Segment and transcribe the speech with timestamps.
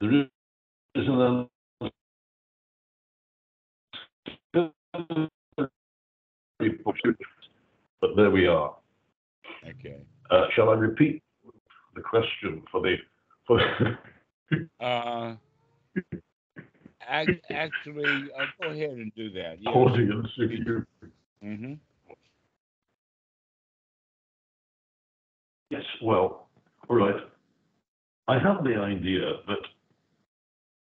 [0.00, 0.28] there
[0.94, 1.48] is an
[8.00, 8.76] but there we are.
[9.68, 9.96] Okay.
[10.30, 11.22] Uh, shall I repeat
[11.94, 12.96] the question for the
[13.46, 13.60] for
[14.80, 15.34] Uh,
[17.10, 19.56] ac- actually, uh, go ahead and do that.
[19.60, 19.70] Yeah.
[19.70, 20.84] audience if you
[21.42, 21.74] hmm
[25.70, 26.48] Yes, well,
[26.88, 27.16] all right.
[28.28, 29.58] I have the idea that,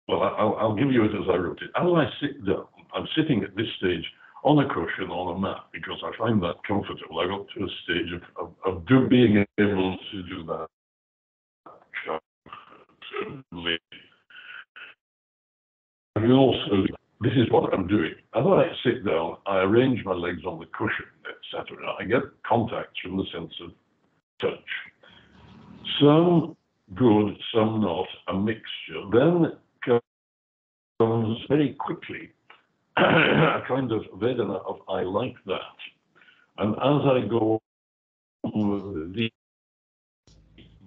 [0.08, 1.72] well, I'll, I'll give you it as I wrote it.
[1.76, 4.06] As I sit down, I'm sitting at this stage
[4.44, 7.20] on a cushion on a mat because I find that comfortable.
[7.20, 10.68] I got to a stage of, of, of do, being able to do that.
[16.26, 16.86] can also,
[17.22, 18.14] this is what I'm doing.
[18.36, 21.78] As I sit down, I arrange my legs on the cushion, etc.
[22.00, 23.72] I get contacts from the sense of
[24.42, 24.70] touch.
[26.00, 26.58] Some
[26.96, 29.04] good, some not, a mixture.
[29.12, 29.52] Then
[31.00, 32.32] comes very quickly
[32.98, 35.60] a kind of Vedana of I like that.
[36.58, 37.62] And as I go
[38.44, 39.30] with the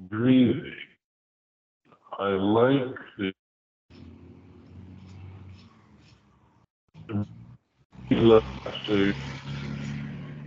[0.09, 0.73] breathing,
[2.19, 3.33] I like the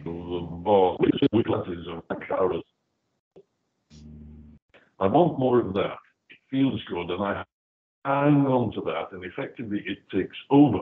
[0.04, 1.88] the body, which is.
[5.00, 5.98] I want more of that.
[6.30, 7.44] It feels good, and I
[8.06, 10.80] hang on to that, and effectively it takes over.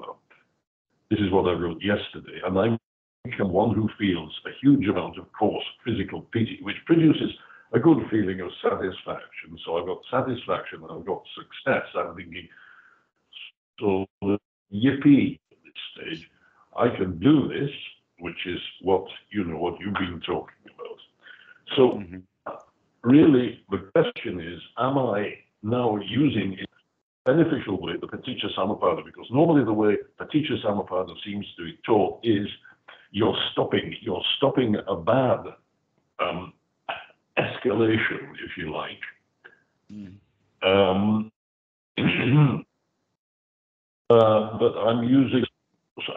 [1.09, 2.77] This is what I wrote yesterday, and I
[3.23, 7.31] become one who feels a huge amount of coarse physical piti, which produces
[7.73, 9.57] a good feeling of satisfaction.
[9.65, 11.85] So I've got satisfaction, and I've got success.
[11.95, 12.47] I'm thinking,
[13.79, 14.05] so
[14.73, 16.29] yippee at this stage,
[16.77, 17.71] I can do this,
[18.19, 20.99] which is what you know what you've been talking about.
[21.75, 22.19] So hmm
[23.03, 26.57] really the question is, am I now using
[27.33, 29.03] beneficial way the Paticca Samuppada?
[29.05, 32.47] Because normally the way Paticca Samuppada seems to be taught is
[33.11, 35.39] you're stopping, you're stopping a bad
[36.19, 36.53] um,
[37.37, 39.01] escalation, if you like.
[39.91, 40.13] Mm.
[40.61, 41.31] Um,
[44.09, 45.43] uh, but I'm using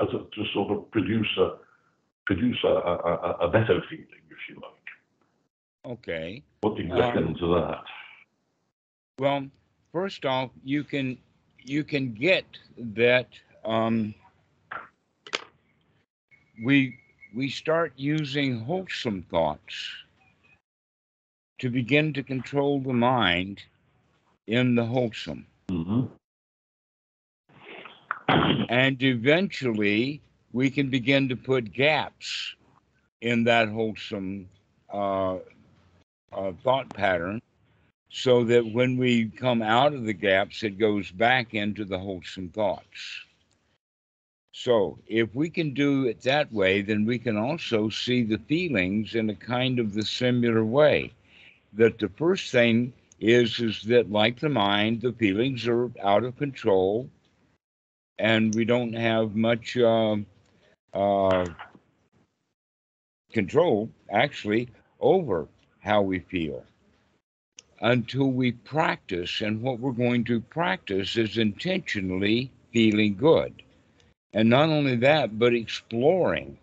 [0.00, 1.56] as a, to sort of produce a
[2.24, 5.92] produce a, a, a- a better feeling, if you like.
[5.98, 6.42] Okay.
[6.60, 7.84] What do you reckon Um, to that?
[9.18, 9.46] Well,
[9.92, 11.18] first off, you can
[11.64, 12.44] you can get
[12.78, 13.28] that
[13.64, 14.14] um,
[16.64, 16.98] we
[17.34, 19.90] we start using wholesome thoughts
[21.58, 23.62] to begin to control the mind
[24.46, 26.04] in the wholesome, hmm
[28.68, 30.20] and eventually
[30.52, 32.54] we can begin to put gaps
[33.20, 34.48] in that wholesome
[34.92, 35.36] uh,
[36.32, 37.40] uh, thought pattern
[38.14, 42.50] so that when we come out of the gaps, it goes back into the wholesome
[42.50, 43.24] thoughts.
[44.52, 49.14] So, if we can do it that way, then we can also see the feelings
[49.14, 51.14] in a kind of the similar way.
[51.72, 56.36] That the first thing is is that, like the mind, the feelings are out of
[56.36, 57.08] control,
[58.18, 60.16] and we don't have much uh,
[60.92, 61.46] uh,
[63.32, 64.68] control, actually,
[65.00, 65.48] over
[65.80, 66.62] how we feel
[67.82, 69.42] until we practice.
[69.42, 73.62] And what we're going to practice is intentionally feeling good.
[74.34, 76.58] And not only that, but exploring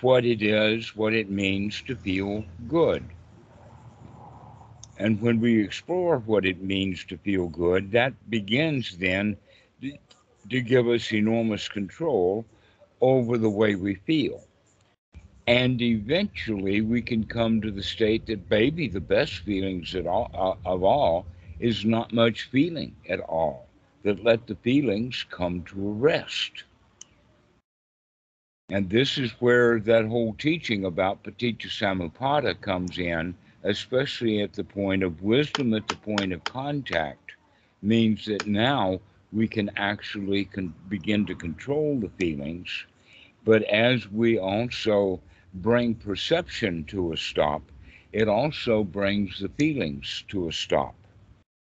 [0.00, 3.04] what it is, what it means to feel good.
[4.98, 9.38] And when we explore what it means to feel good, that begins then
[9.82, 12.46] to- give us enormous control
[13.02, 14.45] over the way we feel.
[15.46, 20.30] And eventually we can come to the state that maybe the best feelings at all,
[20.34, 21.26] uh, of all
[21.60, 23.68] is not much feeling at all,
[24.02, 26.64] that let the feelings come to a rest.
[28.70, 34.64] And this is where that whole teaching about Paticca Samuppada comes in, especially at the
[34.64, 37.36] point of wisdom, at the point of contact,
[37.82, 39.00] means that now
[39.32, 42.86] we can actually con- begin to control the feelings.
[43.44, 45.20] But as we also
[45.62, 47.62] bring perception to a stop,
[48.12, 50.94] it also brings the feelings to a stop.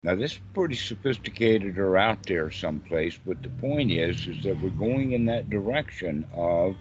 [0.03, 4.61] Now, this is pretty sophisticated or out there someplace, but the point is, is that
[4.61, 6.77] we're going in that direction of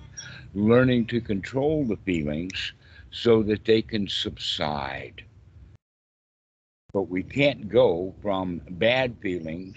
[0.53, 2.73] learning to control the feelings
[3.09, 5.23] so that they can subside.
[6.93, 9.75] But we can't go from bad feelings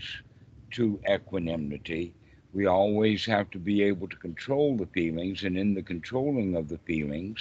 [0.73, 2.13] to equanimity.
[2.53, 6.69] We always have to be able to control the feelings, and in the controlling of
[6.69, 7.41] the feelings,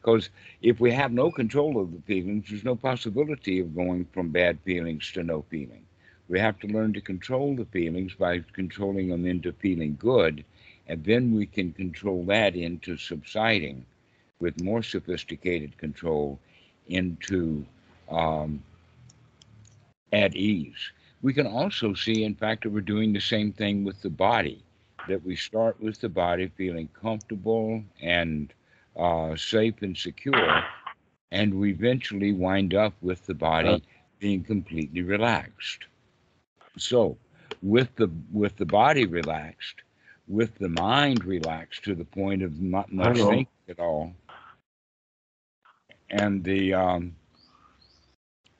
[0.00, 4.30] because if we have no control of the feelings, there's no possibility of going from
[4.30, 5.84] bad feelings to no feeling.
[6.28, 10.44] We have to learn to control the feelings by controlling them into feeling good,
[10.86, 13.86] and then we can control that into subsiding
[14.40, 16.38] with more sophisticated control
[16.88, 17.64] into
[18.10, 18.62] um,
[20.12, 20.90] at ease.
[21.22, 24.64] We can also see, in fact, that we're doing the same thing with the body,
[25.08, 28.52] that we start with the body feeling comfortable and
[28.96, 30.64] uh, safe and secure,
[31.30, 33.82] and we eventually wind up with the body
[34.18, 35.84] being completely relaxed.
[36.76, 37.16] So,
[37.62, 39.82] with the with the body relaxed,
[40.26, 44.12] with the mind relaxed to the point of not much thinking at all,
[46.10, 47.14] and the um,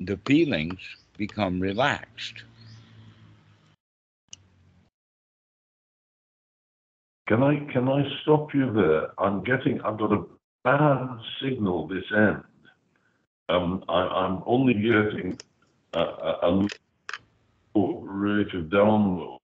[0.00, 0.80] the feelings
[1.16, 2.44] become relaxed.
[7.32, 9.18] Can I, can I stop you there?
[9.18, 10.22] I'm getting, I've got a
[10.64, 12.42] bad signal this end.
[13.48, 15.38] Um, I, I'm only getting
[15.94, 16.68] a, a, a
[17.74, 19.38] low rate of download.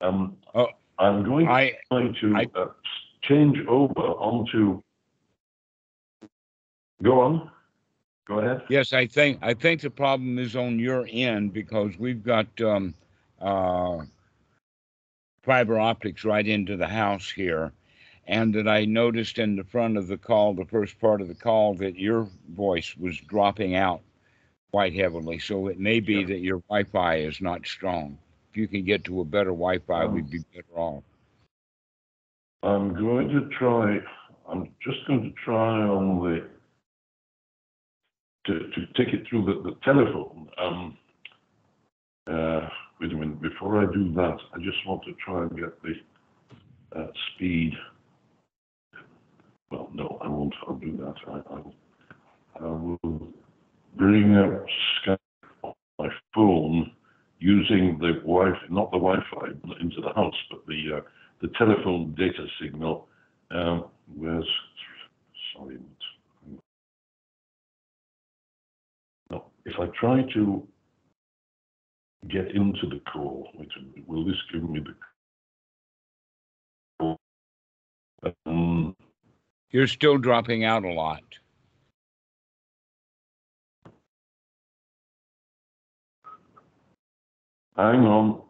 [0.00, 0.66] Um, Oh,
[0.98, 2.66] I'm going to I to I- uh,
[3.22, 4.82] change over onto.
[7.04, 7.52] Go on.
[8.26, 8.62] Go ahead.
[8.68, 12.94] yes, I think I think the problem is on your end because we've got um,
[13.40, 13.98] uh,
[15.42, 17.72] fiber optics right into the house here,
[18.26, 21.34] and that I noticed in the front of the call, the first part of the
[21.34, 24.00] call, that your voice was dropping out
[24.70, 25.38] quite heavily.
[25.38, 26.26] So it may be Yeah.
[26.26, 28.18] that your Wi-Fi is not strong.
[28.50, 31.04] If you can get to a better Wi-Fi, Um, we'd be better off.
[32.62, 33.98] I'm going to try.
[34.48, 36.48] I'm just going to try on the
[38.44, 40.48] to, to take it through the, the telephone.
[40.58, 40.98] Um,
[42.26, 42.68] uh,
[43.02, 43.42] wait a minute.
[43.42, 45.94] Before I do that, I just want to try and get the
[47.00, 47.72] uh, speed.
[49.70, 50.54] Well, no, I won't.
[50.68, 51.14] I'll do that.
[51.26, 51.74] I, I, will-
[52.60, 53.28] I will
[53.96, 54.64] bring up
[55.06, 55.18] Skype
[55.62, 56.92] on my phone
[57.40, 59.48] using the Wi-Fi, not the Wi-Fi
[59.80, 61.00] into the house, but the uh,
[61.42, 63.08] the telephone data signal.
[63.50, 64.48] Um, where's
[65.56, 65.78] sorry.
[69.30, 70.66] No, if I try to
[72.30, 74.94] get into the call, wait a minute, will this give me the
[77.00, 77.18] call?
[78.46, 78.96] Um,
[79.70, 81.22] You're still dropping out a lot.
[87.76, 88.42] hang on.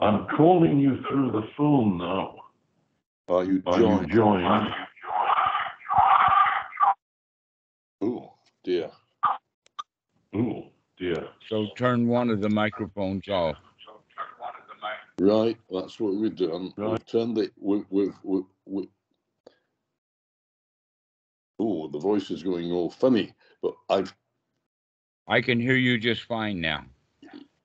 [0.00, 2.36] I'm calling you through the phone now.
[3.28, 4.12] Are you Are you joined?
[4.14, 4.68] joined?
[8.02, 8.34] Oh
[8.64, 8.90] dear.
[10.34, 10.64] Oh
[10.98, 11.28] dear.
[11.48, 13.56] So turn one of the microphones off.
[15.20, 16.52] Right, that's what we've done.
[16.52, 17.06] Um, we've Right.
[17.06, 18.88] turned the we we've we we
[21.58, 24.14] Oh, the voice is going all funny, but I've
[25.26, 26.84] I can hear you just fine now.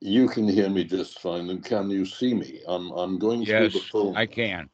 [0.01, 2.61] you can hear me just fine, and can you see me?
[2.67, 4.17] I'm I'm going through Yes, the phone.
[4.17, 4.69] I can.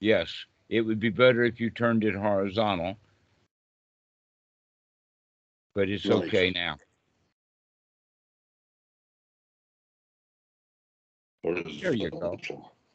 [0.00, 0.32] Yes,
[0.68, 2.96] it would be better if you turned it horizontal.
[5.74, 6.22] But it's Right.
[6.24, 6.76] okay now.
[11.48, 12.38] Or is it There you go.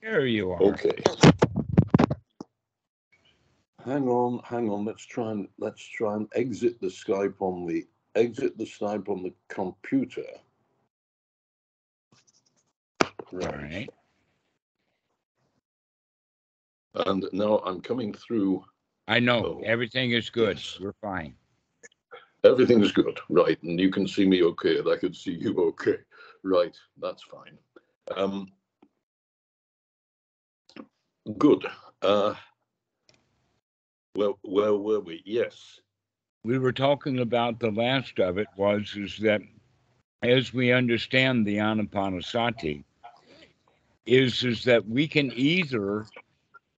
[0.01, 0.61] There you are.
[0.61, 0.93] Okay.
[3.83, 4.85] Hang on, hang on.
[4.85, 7.85] Let's try and let's try and exit the Skype on the
[8.15, 10.23] exit the Skype on the computer.
[13.01, 13.89] All right.
[17.07, 18.63] And now I'm coming through.
[19.07, 20.57] I know Oh, everything is good.
[20.57, 20.77] yes.
[20.79, 21.33] We're fine.
[22.43, 23.61] Everything is good, right?
[23.63, 25.97] And you can see me okay, and I can see you okay,
[26.43, 26.77] right?
[27.01, 27.57] That's fine.
[28.15, 28.51] Um,
[31.37, 31.65] good.
[32.01, 32.35] Uh,
[34.15, 35.21] well, where were we?
[35.25, 35.79] Yes.
[36.43, 39.41] We were talking about the last of it was is that
[40.21, 42.83] as we understand the Anapanasati,
[44.05, 46.05] is is that we can either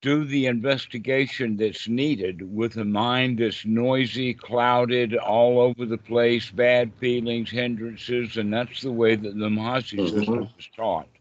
[0.02, 6.52] do the investigation that's needed with a mind that's noisy, clouded, all over the place,
[6.52, 10.12] bad feelings, hindrances, and that's the way that the Mahasi Mhm.
[10.12, 11.15] system is taught.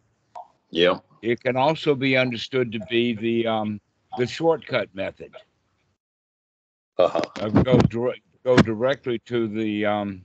[0.75, 1.01] Yeah.
[1.23, 3.81] It can also be understood to be the um,
[4.17, 5.35] the shortcut method
[6.99, 7.23] Uh-huh.
[7.41, 10.23] of go direct, go directly to the um,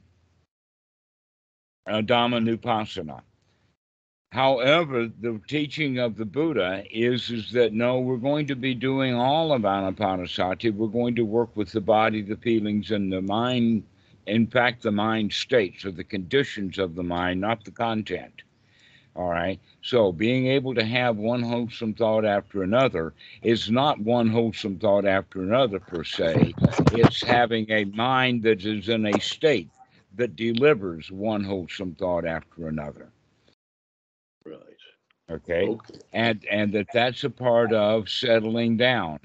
[1.87, 3.21] uh, Dhamma Nupassana.
[4.31, 9.15] However, the teaching of the Buddha is is that no, we're going to be doing
[9.15, 10.73] all of Anapanasati.
[10.73, 13.83] We're going to work with the body, the feelings, and the mind.
[14.27, 18.43] In fact, the mind states or the conditions of the mind, not the content.
[19.15, 19.59] All right.
[19.81, 25.05] So, being able to have one wholesome thought after another is not one wholesome thought
[25.05, 26.55] after another per se.
[26.89, 29.69] It's having a mind that is in a state
[30.15, 33.11] that delivers one wholesome thought after another.
[34.45, 34.59] Right.
[35.29, 35.67] Okay.
[35.67, 35.99] Okay.
[36.13, 39.19] and and that that's a part of settling down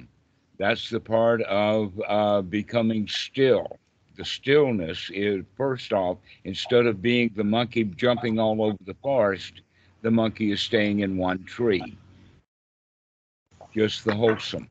[0.58, 3.78] that's the part of uh, becoming still
[4.16, 9.62] the stillness is first off instead of being the monkey jumping all over the forest
[10.04, 11.98] the monkey is staying in one tree.
[13.74, 14.70] Just the wholesome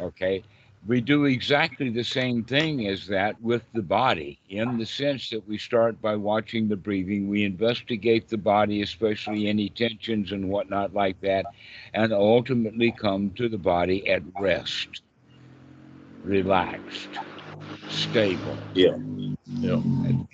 [0.00, 0.44] okay?
[0.86, 5.46] We do exactly the same thing as that with the body in the sense that
[5.48, 10.94] we start by watching the breathing we investigate the body especially any tensions and whatnot
[10.94, 11.46] like that
[11.94, 15.02] and ultimately come to the body at rest
[16.24, 17.10] relaxed
[17.88, 18.96] stable Yeah.
[19.60, 19.80] Yeah.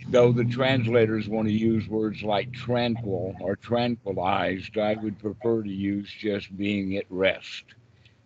[0.08, 5.70] though the translators want to use words like tranquil or tranquilized, I would prefer to
[5.70, 7.64] use just being at rest.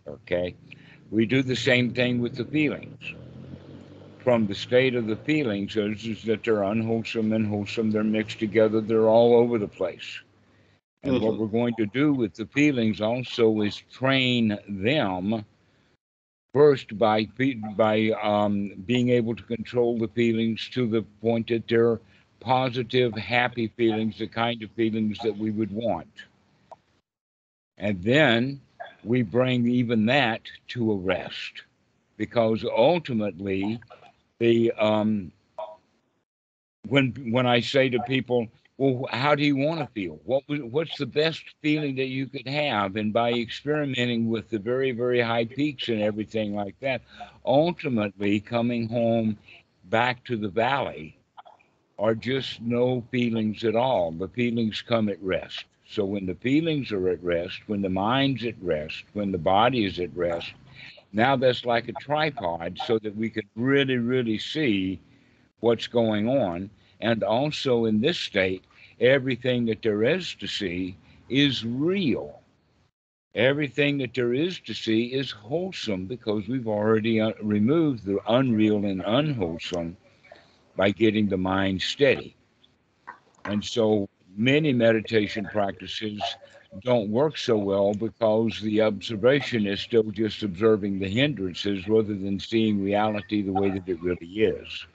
[0.07, 0.55] Okay?
[1.11, 2.99] We do the same thing with the feelings.
[4.19, 8.39] From the state of the feelings is, is that they're unwholesome and wholesome, they're mixed
[8.39, 10.19] together, they're all over the place.
[11.03, 11.37] And what Mhm.
[11.37, 15.45] we're going to do with the feelings also is train them
[16.53, 17.27] first by
[17.75, 21.99] by um, being able to control the feelings to the point that they're
[22.39, 26.07] positive, happy feelings, the kind of feelings that we would want.
[27.77, 28.61] And then
[29.03, 31.63] we bring even that to a rest,
[32.17, 33.79] because ultimately,
[34.39, 35.31] the um,
[36.87, 38.47] when when I say to people,
[38.79, 40.19] well, how do you want to uh, feel?
[40.23, 42.95] What was, what's the best feeling that you could have?
[42.95, 43.41] And by uh-huh.
[43.41, 47.01] experimenting with the very very high peaks and everything like that,
[47.45, 49.37] ultimately coming home
[49.89, 51.17] back to the valley
[51.97, 54.11] are just no feelings at all.
[54.11, 55.65] The feelings come at rest.
[55.89, 59.83] So when the feelings are at rest, when the mind's at rest, when the body
[59.83, 60.53] is at rest,
[61.11, 65.01] now that's like a tripod so that we can really, really see
[65.59, 66.69] what's going on.
[67.01, 68.63] And also in this state,
[68.99, 70.97] everything that there is to see
[71.29, 72.39] is real.
[73.35, 78.85] Everything that there is to see is wholesome because we've already uh, removed the unreal
[78.85, 79.95] and unwholesome
[80.75, 82.35] by getting the mind steady.
[83.45, 86.21] And so many meditation practices
[86.83, 92.39] don't work so well because the observation is still just observing the hindrances rather than
[92.39, 94.85] seeing reality the way that it really is.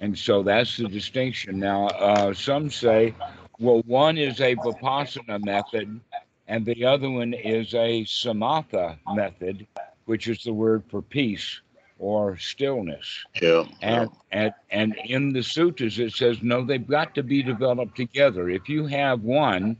[0.00, 1.58] And so that's the distinction.
[1.58, 3.14] Now, uh, some say,
[3.58, 6.00] well, one is a Vipassana method
[6.48, 9.66] and the other one is a Samatha method,
[10.04, 11.60] which is the word for peace
[11.98, 13.24] or stillness.
[13.40, 13.64] Yeah.
[13.82, 18.48] And, and and in the sutras it says no, they've got to be developed together.
[18.48, 19.76] If you have one,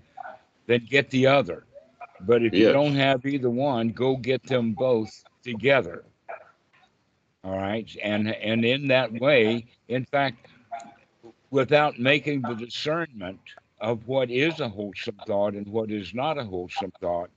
[0.66, 1.64] then get the other.
[2.22, 6.04] But if you don't have either one, go get them both together.
[7.44, 7.88] All right.
[8.02, 10.48] And and in that way, in fact,
[11.50, 13.40] without making the discernment
[13.80, 17.30] of what is a wholesome thought and what is not a wholesome thought,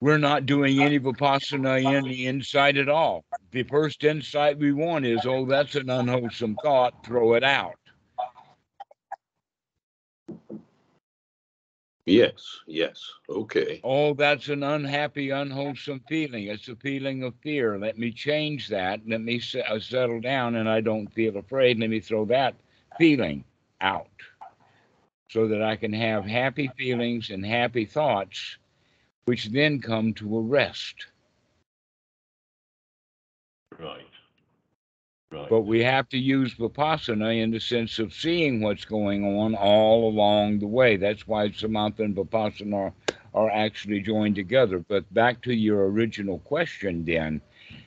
[0.00, 3.24] we're not doing any vipassana in the inside at all.
[3.52, 7.76] The first insight we want is, oh, that's an unwholesome thought, throw it out.
[12.06, 12.60] Yes.
[12.66, 13.12] Yes.
[13.28, 13.84] Okay.
[13.84, 16.46] Oh, that's an unhappy, unwholesome feeling.
[16.48, 17.78] It's a feeling of fear.
[17.78, 19.00] Let me change that.
[19.06, 21.78] Let me se- uh, settle down and I don't feel afraid.
[21.78, 22.54] Let me throw that
[22.98, 23.44] feeling
[23.80, 24.08] out
[25.28, 28.58] so that I can have happy feelings and happy thoughts,
[29.24, 31.06] which then come to a rest.
[33.78, 34.13] Right.
[35.48, 40.08] But we have to use vipassana in the sense of seeing what's going on all
[40.08, 40.96] along the way.
[40.96, 42.92] That's why samatha and vipassana are,
[43.34, 44.78] are actually joined together.
[44.78, 47.40] But back to your original question, then,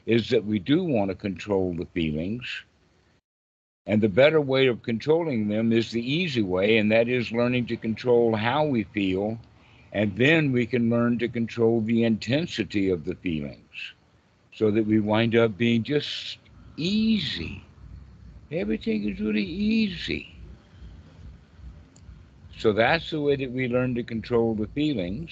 [0.05, 2.45] is that we do want to control the feelings.
[3.85, 7.67] And the better way of controlling them is the easy way, and that is learning
[7.67, 9.39] to control how we feel.
[9.93, 13.93] And then we can learn to control the intensity of the feelings
[14.53, 16.39] so that we wind up being just
[16.77, 17.63] easy.
[18.51, 20.33] Everything is really easy.
[22.57, 25.31] So that's the way that we learn to control the feelings.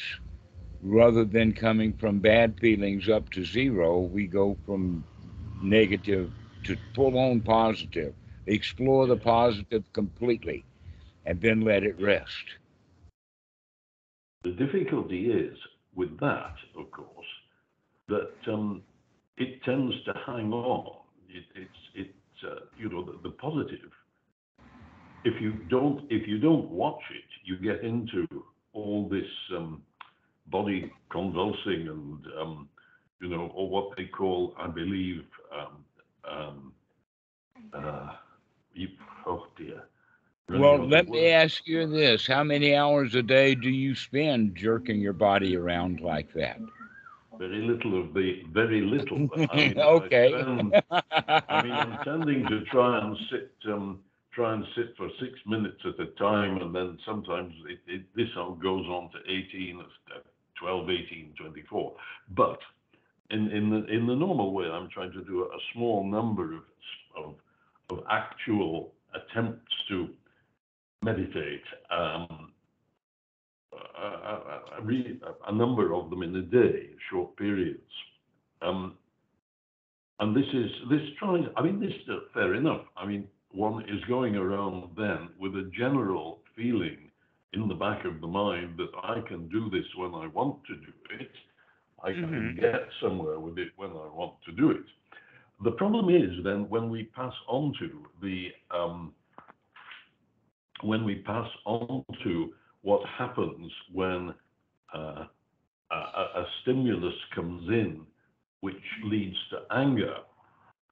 [0.83, 5.03] Rather than coming from bad feelings up to zero, we go from
[5.63, 6.31] negative
[6.65, 8.13] to full on positive.
[8.45, 10.63] Explore the positive completely
[11.25, 12.45] and then let it rest.
[14.43, 15.57] The difficulty is
[15.95, 17.25] with that, of course,
[18.07, 18.83] that um,
[19.37, 21.04] it tends to hang on.
[21.35, 23.91] It, it's it's uh, you know the, positive.
[25.25, 28.25] If you don't if you don't watch it, you get into
[28.73, 29.81] all this um,
[30.47, 32.69] body convulsing and um,
[33.21, 35.23] you know or what they call, I believe,
[35.53, 35.85] um,
[36.29, 36.73] um,
[37.73, 38.13] uh,
[38.73, 38.87] you,
[39.27, 39.83] oh dear,
[40.49, 42.27] Well, let me ask you this.
[42.27, 46.59] How many hours a day do you spend jerking your body around like that?
[47.39, 49.27] Very little of the, very little.
[49.49, 50.33] I mean, I Okay.
[50.33, 53.99] I mean, I'm tending to try and sit, um,
[54.33, 58.29] try and sit for six minutes at a time, and then sometimes it, it, this
[58.37, 60.19] on goes on to 18, uh,
[60.59, 61.93] 12, 18, 24.
[62.35, 62.59] But
[63.31, 66.63] in, in the, in the normal way, I'm trying to do a small number of,
[67.17, 67.35] of,
[67.89, 70.09] of actual attempts to
[71.01, 72.51] meditate, um,
[74.05, 74.81] a,
[75.27, 77.81] a, a, number of them in a day, short periods.
[78.61, 78.95] Um,
[80.19, 81.47] and this is this trying.
[81.57, 82.81] I mean, this is fair enough.
[82.95, 87.11] I mean, one is going around then with a general feeling
[87.53, 90.75] in the back of the mind that I can do this when I want to
[90.75, 91.31] do it.
[92.03, 92.59] I can Mhm.
[92.59, 94.85] get somewhere with it when I want to do it.
[95.63, 99.13] The problem is then when we pass on to the um,
[100.81, 102.53] when we pass on to
[102.85, 104.31] what happens when
[104.93, 105.25] uh,
[105.89, 108.05] a, a stimulus comes in
[108.59, 110.17] which leads to anger.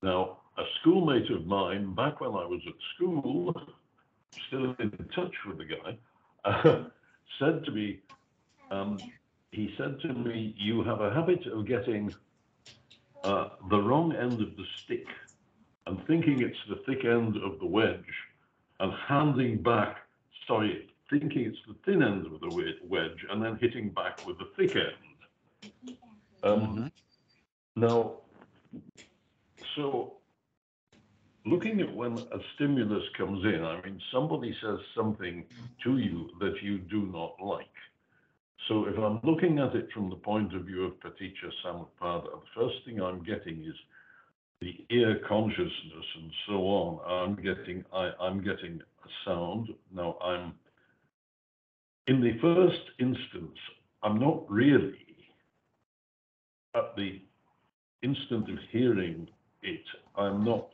[0.01, 3.53] Now, a schoolmate of mine, back when I was at school,
[4.47, 5.97] still in touch with the guy,
[6.45, 6.85] uh,
[7.37, 7.99] said to me,
[8.71, 8.97] um,
[9.51, 12.11] he said to me, you have a habit of getting
[13.23, 15.05] uh, the wrong end of the stick
[15.85, 18.13] and thinking it's the thick end of the wedge
[18.79, 19.97] and handing back,
[20.47, 22.49] sorry, thinking it's the thin end of the
[22.87, 25.97] wedge and then hitting back with the thick end.
[26.43, 26.91] Um, Mhm.
[27.75, 28.21] now,
[29.75, 30.17] so
[31.45, 35.45] looking at when a stimulus comes in, I mean, somebody says something
[35.83, 37.67] to you that you do not like.
[38.67, 42.41] So if I'm looking at it from the point of view of Paticca Samutpada, the
[42.55, 43.75] first thing I'm getting is
[44.61, 46.99] the ear consciousness and so on.
[47.05, 49.69] I'm getting I, I'm getting a sound.
[49.93, 50.53] Now I'm
[52.07, 53.57] in the first instance,
[54.01, 54.97] I'm not really
[56.75, 57.21] at the
[58.01, 59.27] instant of hearing
[59.61, 59.83] it,
[60.17, 60.69] I'm not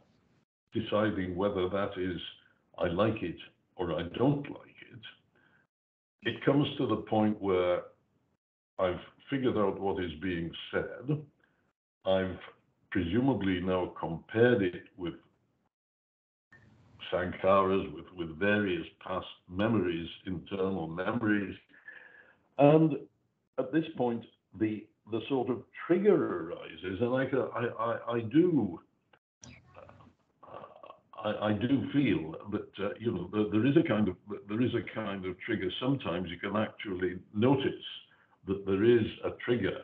[0.74, 2.20] deciding whether that is
[2.78, 3.36] I like it
[3.76, 5.00] or I don't like it.
[6.24, 7.82] It comes to the point where
[8.80, 9.00] I've
[9.30, 11.22] figured out what is being said.
[12.06, 12.40] I've
[12.92, 15.14] presumably now compared it with
[17.12, 21.56] sankharas, with, with various past memories, internal memories.
[22.58, 22.98] And
[23.58, 24.24] at this point,
[24.60, 27.26] the the sort of trigger arises, and I,
[27.58, 28.80] I, I, I do,
[30.44, 34.16] uh, I, I do feel that uh, you know there, there is a kind of
[34.48, 35.70] there is a kind of trigger.
[35.80, 37.86] Sometimes you can actually notice
[38.48, 39.80] that there is a trigger.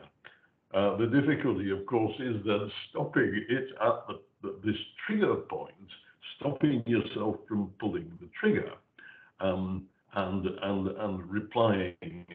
[0.74, 5.72] Uh, the difficulty, of course, is then stopping it at the, the, this trigger point,
[6.36, 8.72] stopping yourself from pulling the trigger,
[9.40, 12.26] um, and and and replying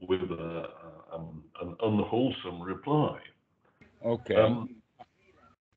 [0.00, 0.68] with a,
[1.12, 3.18] um, an unwholesome reply.
[4.04, 4.34] Okay.
[4.34, 4.68] Um,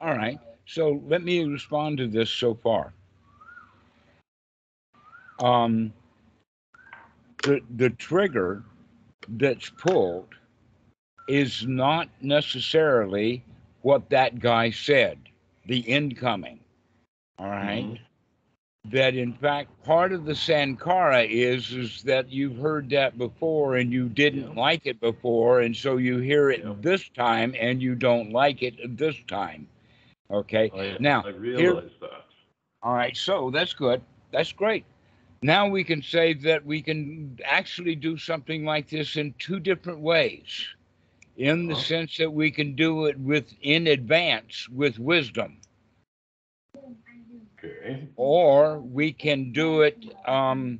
[0.01, 0.39] All right.
[0.65, 2.93] So let me respond to this so far.
[5.39, 5.93] Um,
[7.43, 8.63] the the trigger
[9.29, 10.29] that's pulled
[11.27, 13.43] is not necessarily
[13.81, 15.19] what that guy said,
[15.65, 16.59] the incoming.
[17.37, 17.83] All right.
[17.85, 17.99] Mhm.
[18.91, 23.91] That in fact part of the sankara is is that you've heard that before and
[23.91, 24.61] you didn't Yeah.
[24.61, 26.75] like it before, and so you hear it Yeah.
[26.79, 29.67] this time and you don't like it this time.
[30.29, 30.69] Okay.
[30.73, 32.25] I, Now, I here- that.
[32.83, 34.01] All right, so that's good.
[34.31, 34.85] That's great.
[35.41, 39.99] Now we can say that we can actually do something like this in two different
[39.99, 40.67] ways.
[41.37, 45.59] In the sense that we can do it with in advance with wisdom,
[47.65, 48.09] Okay.
[48.15, 50.79] or we can do it um,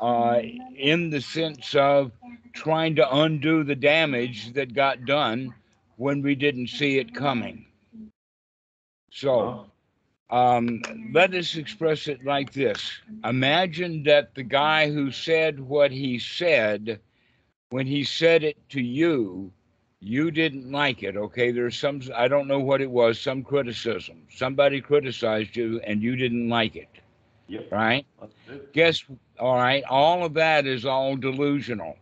[0.00, 0.40] uh,
[0.76, 2.12] in the sense of
[2.52, 5.54] trying to undo the damage that got done
[5.96, 7.66] when we didn't see it coming.
[9.12, 9.40] So.
[9.40, 9.64] Uh,
[10.30, 13.02] Um, let us express it like this.
[13.24, 17.00] Imagine that the guy who said what he said,
[17.70, 19.52] when he said it to you,
[20.00, 21.16] you didn't like it.
[21.16, 21.52] Okay.
[21.52, 24.22] There's some, I don't know what it was, some criticism.
[24.34, 26.88] Somebody criticized you and you didn't like it.
[27.48, 27.70] yep.
[27.70, 28.06] Right.
[28.72, 29.04] Guess,
[29.38, 29.84] all right.
[29.84, 31.96] All of that is all delusional.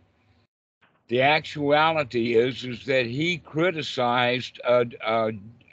[1.09, 5.31] The actuality is, is that he criticized a, a,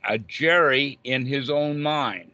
[0.08, 2.32] a Gerry in his own mind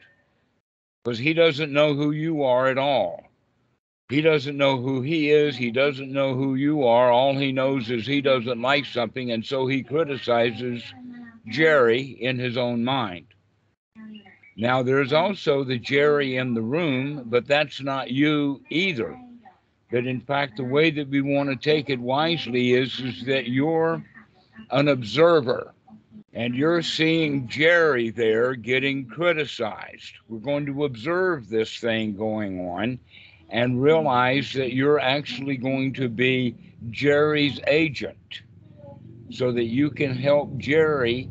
[1.02, 3.31] because he doesn't know who you are at all.
[4.12, 5.56] He doesn't know who he is.
[5.56, 7.10] He doesn't know who you are.
[7.10, 10.82] All he knows is he doesn't like something, and so he criticizes
[11.48, 13.24] Gerry in his own mind.
[14.54, 19.18] Now, there's also the Gerry in the room, but that's not you either.
[19.90, 23.48] But in fact, the way that we want to take it wisely is, is that
[23.48, 24.04] you're
[24.70, 25.72] an observer
[26.34, 30.12] and you're seeing Gerry there getting criticized.
[30.28, 32.98] We're going to observe this thing going on
[33.52, 36.56] and realize that you're actually going to be
[36.90, 38.42] Gerry's agent
[39.30, 41.30] so that you can help Gerry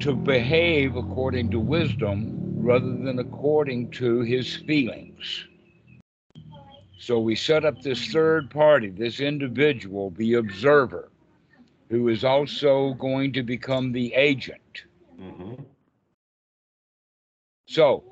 [0.00, 5.46] to behave according to wisdom rather than according to his feelings.
[6.98, 11.10] So we set up this third party, this individual, the observer,
[11.90, 14.84] who is also going to become the agent.
[15.20, 15.66] Mhm.
[17.66, 18.04] So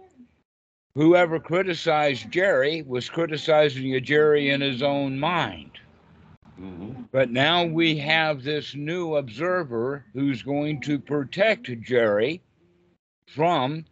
[0.97, 5.73] whoever criticized Gerry was criticizing a Gerry in his own mind.
[6.59, 7.09] Mhm.
[7.13, 12.41] But now we have this new observer who's going to protect Gerry
[13.29, 13.85] from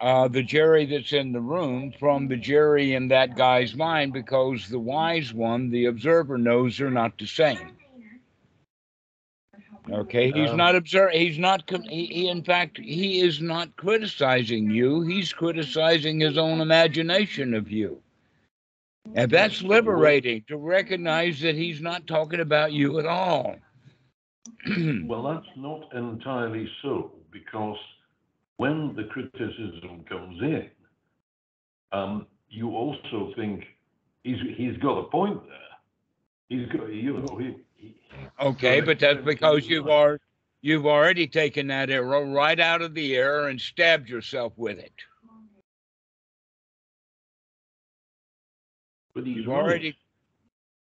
[0.00, 4.68] uh, the Gerry that's in the room, from the Gerry in that guy's mind, because
[4.68, 7.76] the wise one, the observer, knows they're not the same.
[9.88, 11.12] Okay, he's Um, not observe.
[11.12, 11.66] He's not.
[11.66, 15.02] com- He, he, in fact, he is not criticizing you.
[15.02, 18.02] He's criticizing his own imagination of you.
[19.14, 23.56] And that's liberating to recognize that he's not talking about you at all.
[25.06, 27.78] Well, that's not entirely so, because
[28.56, 30.70] when the criticism comes in,
[31.92, 33.64] um, you also think
[34.22, 35.72] he's he's got a point there.
[36.48, 37.54] He's got, you know, he
[38.40, 40.20] okay, but that's because you've are
[40.62, 44.92] you've already taken that arrow right out of the air and stabbed yourself with it.
[49.14, 49.96] You've already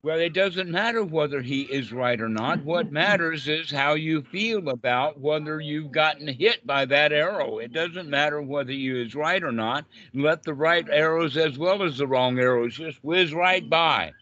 [0.02, 2.64] well, it doesn't matter whether he is right or not.
[2.64, 7.58] What matters is how you feel about whether you've gotten hit by that arrow.
[7.58, 9.84] It doesn't matter whether you is right or not.
[10.14, 14.12] Let the right arrows as well as the wrong arrows just whiz right by.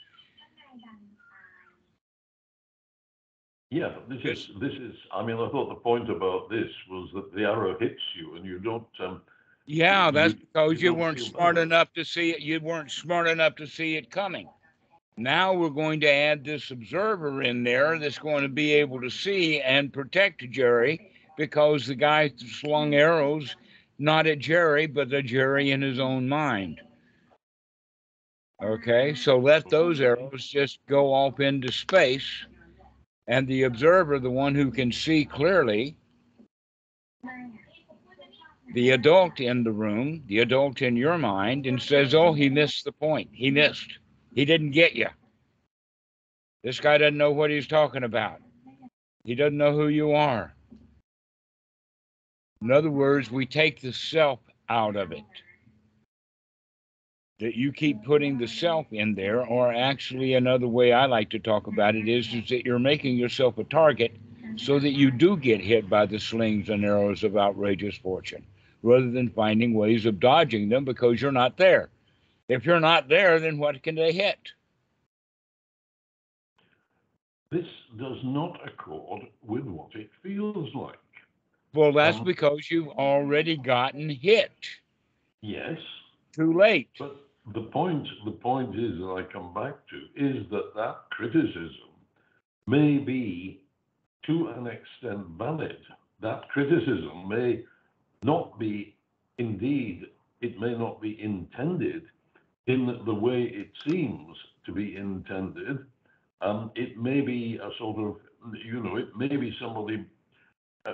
[3.71, 4.95] Yeah, but this is this is.
[5.13, 8.45] I mean, I thought the point about this was that the arrow hits you, and
[8.45, 8.87] you don't.
[9.01, 9.21] Um,
[9.67, 12.41] Yeah, that's You- because you you don't weren't feel smart enough to see it.
[12.41, 14.49] You weren't smart enough to see it coming.
[15.19, 19.11] Now we're going to add this observer in there that's going to be able to
[19.11, 23.57] see and protect Gerry because the guy slung arrows
[23.99, 26.81] not at Gerry, but at Gerry in his own mind.
[28.63, 32.47] Okay, so let those arrows just go off into space.
[33.29, 35.97] And the observer, the one who can see clearly,
[38.75, 42.85] the adult in the room, the adult in your mind, and says, Oh, he missed
[42.85, 43.29] the point.
[43.33, 43.99] He missed.
[44.35, 45.09] He didn't get you.
[46.65, 48.41] This guy doesn't know what he's talking about.
[49.25, 50.55] He doesn't know who you are.
[52.63, 55.25] In other words, we take the self out of it.
[57.41, 61.39] That you keep putting the self in there, or actually, another way I like to
[61.39, 64.17] talk about it is, is that you're making yourself a target
[64.57, 68.45] so that you do get hit by the slings and arrows of outrageous fortune
[68.83, 71.91] rather than finding ways of dodging them because you're not there.
[72.49, 74.39] If you're not there, then what can they hit?
[77.51, 80.99] this does not accord with what it feels like.
[81.73, 84.53] Well, that's Um, because you've already gotten hit.
[85.41, 85.79] Yes,
[86.33, 86.91] Too late.
[86.99, 91.91] but the point the point is that I come back to is that that criticism
[92.67, 93.63] may be
[94.27, 95.79] to an extent valid.
[96.21, 97.65] That criticism may
[98.23, 98.95] not be
[99.39, 100.07] indeed
[100.41, 102.03] it may not be intended
[102.67, 105.79] in the way it seems to be intended.
[106.41, 108.17] Um, it may be a sort of
[108.65, 110.05] you know it may be somebody
[110.85, 110.93] uh,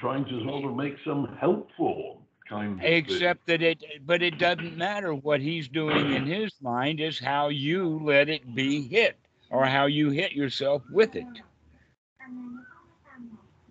[0.00, 2.86] trying to sort of make some helpful kind of.
[2.86, 7.48] Except that it, but it doesn't matter what he's doing in his mind, is how
[7.48, 9.16] you let it be hit
[9.50, 11.26] or how you hit yourself with it.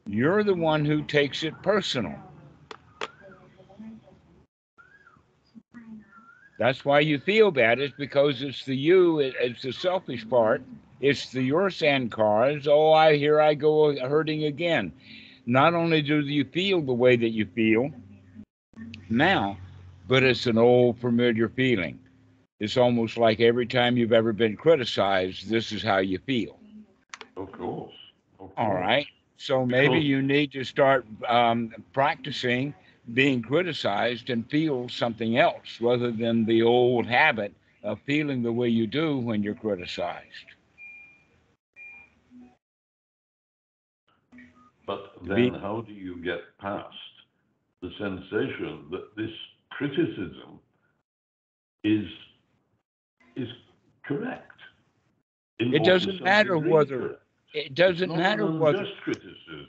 [0.07, 2.15] You're the one who takes it personal.
[6.57, 7.79] That's why you feel bad.
[7.79, 10.63] It's because it's the you, it- it's the selfish part.
[10.99, 12.67] It's the your sankharas.
[12.67, 14.93] Oh, I here I go hurting again.
[15.45, 17.91] Not only do you feel the way that you feel
[19.09, 19.57] now,
[20.07, 21.99] but it's an old familiar feeling.
[22.59, 26.59] It's almost like every time you've ever been criticized, this is how you feel.
[27.37, 27.95] Of course.
[28.39, 28.87] of course.
[28.87, 29.07] right.
[29.37, 32.73] So maybe you need to start um, practicing
[33.13, 38.69] being criticized and feel something else rather than the old habit of feeling the way
[38.69, 40.47] you do when you're criticized.
[44.85, 46.97] But Be- then how do you get past
[47.83, 49.29] the sensation that this
[49.71, 50.59] criticism
[51.83, 52.05] is
[53.35, 53.49] is
[54.05, 54.49] correct.
[55.59, 57.19] It doesn't matter whether-
[57.53, 59.67] It doesn't matter whether, criticism.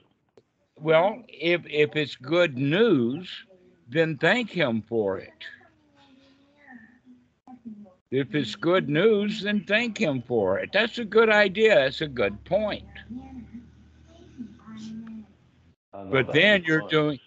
[0.81, 3.29] well, if, if it's good news,
[3.89, 5.41] then thank him for it.
[8.11, 10.71] If it's good news, then thank him for it.
[10.73, 11.75] That's a good idea.
[11.75, 12.87] That's a good point.
[16.11, 17.19] But then you're doing,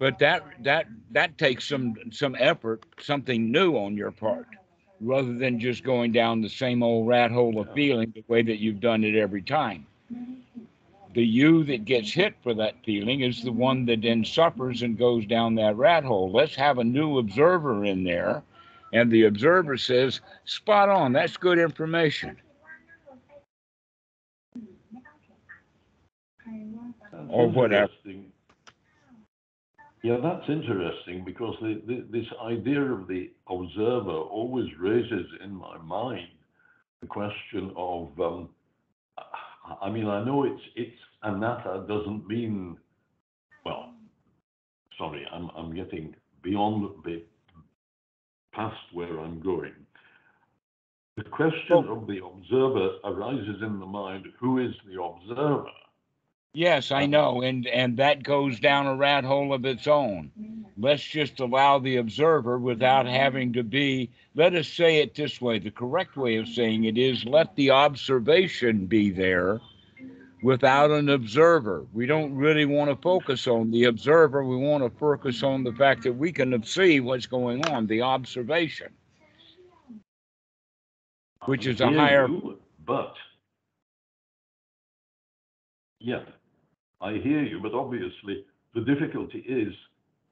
[0.00, 4.48] but that that that takes some some effort, something new on your part,
[5.00, 8.58] rather than just going down the same old rat hole of feeling the way that
[8.58, 9.86] you've done it every time.
[11.12, 14.96] The you that gets hit for that feeling is the one that then suffers and
[14.96, 16.32] goes down that rat hole.
[16.32, 18.42] Let's have a new observer in there,
[18.94, 21.12] and the observer says, "Spot on.
[21.12, 22.38] That's good information."
[27.28, 27.92] Or whatever.
[28.02, 28.29] interesting.
[30.02, 35.76] Yeah, that's interesting because the, the, this idea of the observer always raises in my
[35.78, 36.28] mind
[37.02, 38.48] the question of, um,
[39.82, 42.78] I mean, I know it's it's anatta doesn't mean,
[43.64, 43.92] well,
[44.98, 47.22] sorry, I'm I'm getting beyond the
[48.54, 49.74] past where I'm going.
[51.16, 51.96] The question Oh.
[52.00, 55.66] of the observer arises in the mind: who is the observer?
[56.52, 60.32] Yes, I know, and and that goes down a rat hole of its own.
[60.76, 64.10] Let's just allow the observer without having to be.
[64.34, 67.70] Let us say it this way: the correct way of saying it is let the
[67.70, 69.60] observation be there,
[70.42, 71.86] without an observer.
[71.92, 74.44] We don't really want to focus on the observer.
[74.44, 78.02] We want to focus on the fact that we can see what's going on, the
[78.02, 78.92] observation.
[81.46, 82.28] Which is a higher-
[82.84, 83.16] But,
[86.00, 86.24] yeah,
[87.00, 89.72] I hear you, but obviously the difficulty is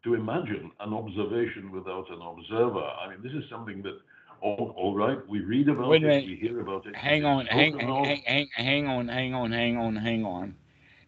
[0.05, 2.85] to imagine an observation without an observer.
[2.85, 3.99] I mean, this is something that,
[4.41, 6.95] all, all right, we read about Wait it, we hear about it.
[6.95, 10.55] hang on, hang, hang, hang, hang on, hang on, hang on, hang on.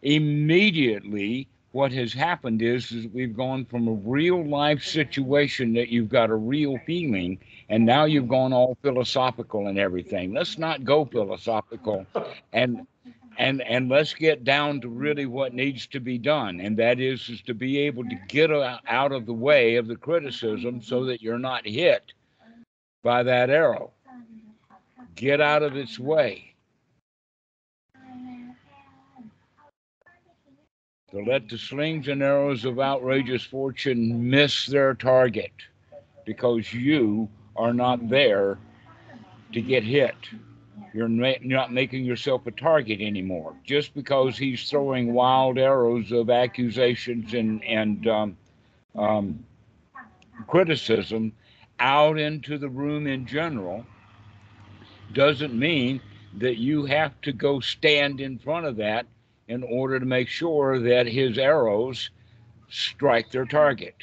[0.01, 6.09] Immediately, what has happened is, is we've gone from a real life situation that you've
[6.09, 10.33] got a real feeling, and now you've gone all philosophical and everything.
[10.33, 12.05] Let's not go philosophical,
[12.51, 12.85] and
[13.37, 17.29] and and let's get down to really what needs to be done, and that is
[17.29, 21.21] is to be able to get out of the way of the criticism so that
[21.21, 22.13] you're not hit
[23.03, 23.91] by that arrow
[25.15, 26.53] get out of its way.
[31.11, 35.51] To let the slings and arrows of outrageous fortune miss their target
[36.25, 38.57] because you are not there
[39.51, 40.15] to get hit.
[40.93, 46.29] You're ma- not making yourself a target anymore just because he's throwing wild arrows of
[46.29, 48.37] accusations and, and um,
[48.95, 49.45] um,
[50.47, 51.33] criticism
[51.79, 53.85] out into the room in general
[55.13, 56.01] doesn't mean
[56.37, 59.05] that you have to go stand in front of that
[59.47, 62.09] in order to make sure that his arrows
[62.69, 63.95] strike their target.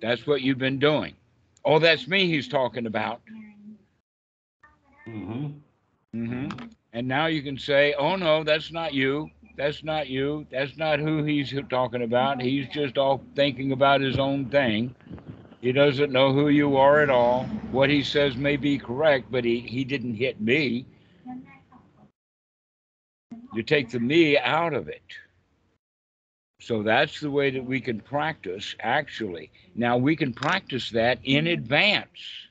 [0.00, 1.14] That's what you've been doing.
[1.64, 3.20] Oh, that's me he's talking about.
[5.06, 5.46] Hmm
[6.14, 6.68] Mm-hmm.
[6.94, 9.30] And now you can say, oh, no, that's not you.
[9.56, 10.46] That's not you.
[10.50, 12.40] That's not who he's talking about.
[12.42, 14.94] He's just all thinking about his own thing.
[15.60, 17.44] He doesn't know who you are at all.
[17.70, 20.86] What he says may be correct, but he, he didn't hit me.
[23.52, 25.02] You take the me out of it.
[26.60, 29.50] So that's the way that we can practice, actually.
[29.74, 32.48] Now, we can practice that in advance,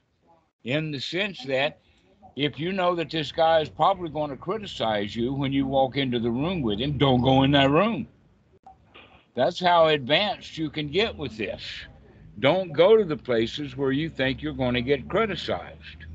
[0.64, 1.80] in the sense that
[2.36, 5.96] if you know that this guy is probably going to criticize you when you walk
[5.96, 8.08] into the room with him, don't go in that room.
[9.36, 11.62] That's how advanced you can get with this.
[12.40, 16.06] Don't go to the places where you think you're going to get criticized.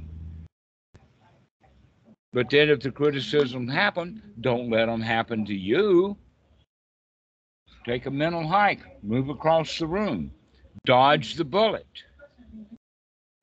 [2.33, 6.17] But then if the criticism happen, don't let them happen to you.
[7.87, 10.33] Take a mental hike, move across the room,
[10.85, 11.87] dodge the bullet.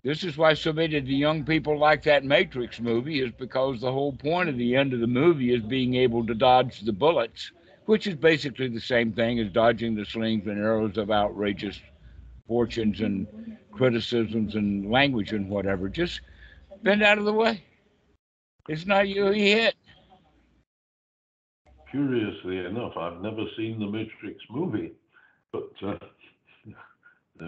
[0.07, 3.81] This is why so many of the young people like that Matrix movie is because
[3.81, 6.93] the whole point of the end of the movie is being able to dodge the
[6.93, 7.51] bullets,
[7.87, 11.77] which is basically the same thing as dodging the slings and arrows of outrageous
[12.47, 13.27] fortunes and
[13.73, 15.89] criticisms and language and whatever.
[15.89, 16.21] Just
[16.83, 17.61] bend out of the way.
[18.69, 19.75] It's not you he hit.
[21.91, 24.93] Curiously enough, I've never seen the Matrix movie,
[25.51, 25.97] but uh,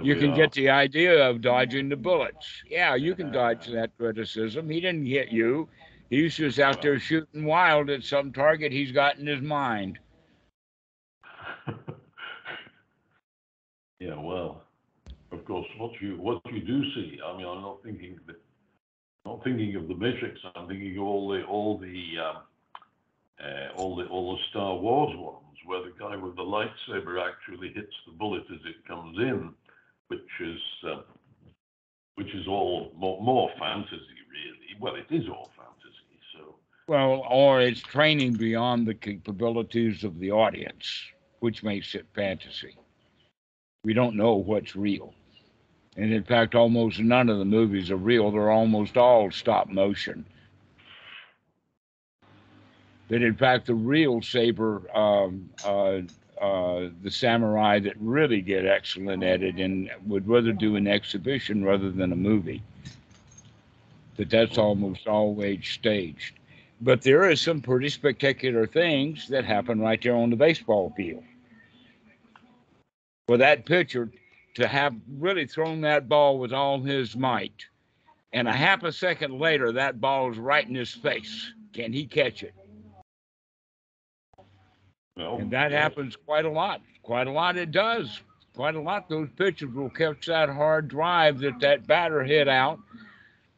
[0.01, 2.63] You can get the idea of dodging the bullets.
[2.69, 4.69] Yeah, you can dodge that criticism.
[4.69, 5.67] He didn't hit you.
[6.09, 9.99] He's just out there shooting wild at some target he's got in his mind.
[13.99, 14.63] Yeah, well,
[15.33, 17.19] of course, what you what you do see.
[17.23, 18.35] I mean, I'm not thinking the,
[19.25, 20.39] not thinking of the Matrix.
[20.55, 22.37] I'm thinking of all the all the um,
[23.43, 27.73] uh, all the all the Star Wars ones, where the guy with the lightsaber actually
[27.73, 29.53] hits the bullet as it comes in,
[30.09, 31.01] which is uh,
[32.15, 34.79] which is all more, more fantasy, really.
[34.79, 36.19] Well, it is all fantasy.
[36.33, 36.55] So
[36.87, 40.85] Well, or it's training beyond the capabilities of the audience,
[41.39, 42.75] which makes it fantasy.
[43.85, 45.13] We don't know what's real.
[45.95, 48.31] And in fact, almost none of the movies are real.
[48.31, 50.25] They're almost all stop motion.
[53.09, 56.01] That in fact, the real saber, um, uh,
[56.39, 61.63] uh, the samurai that really get excellent at it and would rather do an exhibition
[61.65, 62.61] rather than a movie.
[64.17, 66.39] That that's almost always staged.
[66.81, 71.23] But there is some pretty spectacular things that happen right there on the baseball field.
[73.27, 74.09] For that pitcher
[74.55, 77.65] to have really thrown that ball with all his might,
[78.31, 81.51] and a half a second later, that ball is right in his face.
[81.73, 82.53] Can he catch it?
[85.19, 86.81] And that happens quite a lot.
[87.03, 88.21] Quite a lot it does.
[88.55, 89.09] Quite a lot.
[89.09, 92.79] Those pitchers will catch that hard drive that that batter hit out.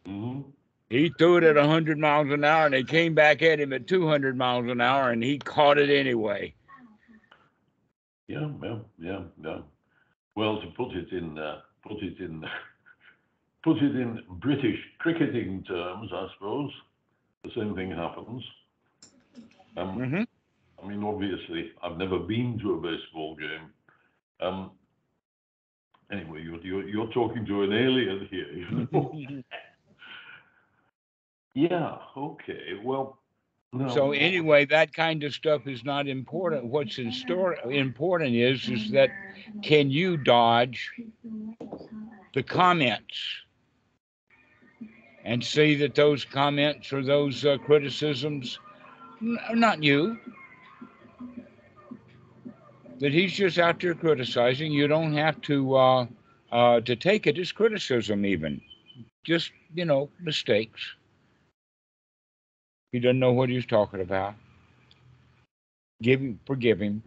[0.05, 0.43] Mhm.
[0.89, 3.87] He threw it at 100 miles an hour, and they came back at him at
[3.87, 6.53] 200 miles an hour, and he caught it anyway.
[8.27, 9.61] Yeah, yeah, yeah, yeah.
[10.35, 12.43] Well, to put it in, uh, put it in,
[13.63, 16.71] put it in British cricketing terms, I suppose,
[17.43, 18.43] the same thing happens.
[19.77, 20.23] Um, hmm
[20.83, 23.69] I mean, obviously, I've never been to a baseball game.
[24.39, 24.71] Um,
[26.11, 28.51] anyway, you're, you're, you're talking to an alien here.
[28.51, 29.43] You know?
[31.53, 31.97] yeah.
[32.17, 32.79] Okay.
[32.83, 33.17] Well.
[33.73, 36.65] No, So anyway, that kind of stuff is not important.
[36.65, 39.09] What's in store important is is that
[39.63, 40.91] can you dodge
[42.33, 43.17] the comments
[45.23, 48.59] and see that those comments or those uh, criticisms,
[49.21, 50.17] n- not you,
[53.01, 54.71] that he's just out there criticizing.
[54.71, 56.05] You don't have to uh,
[56.51, 58.61] uh, to take it as criticism, even
[59.25, 60.79] just you know mistakes.
[62.91, 64.35] He doesn't know what he's talking about.
[66.01, 67.01] Give him, forgive him.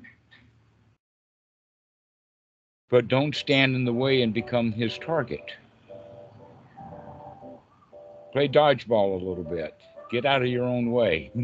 [2.91, 5.45] But don't stand in the way and become his target.
[8.33, 9.77] Play dodgeball a little bit.
[10.11, 11.31] Get out of your own way.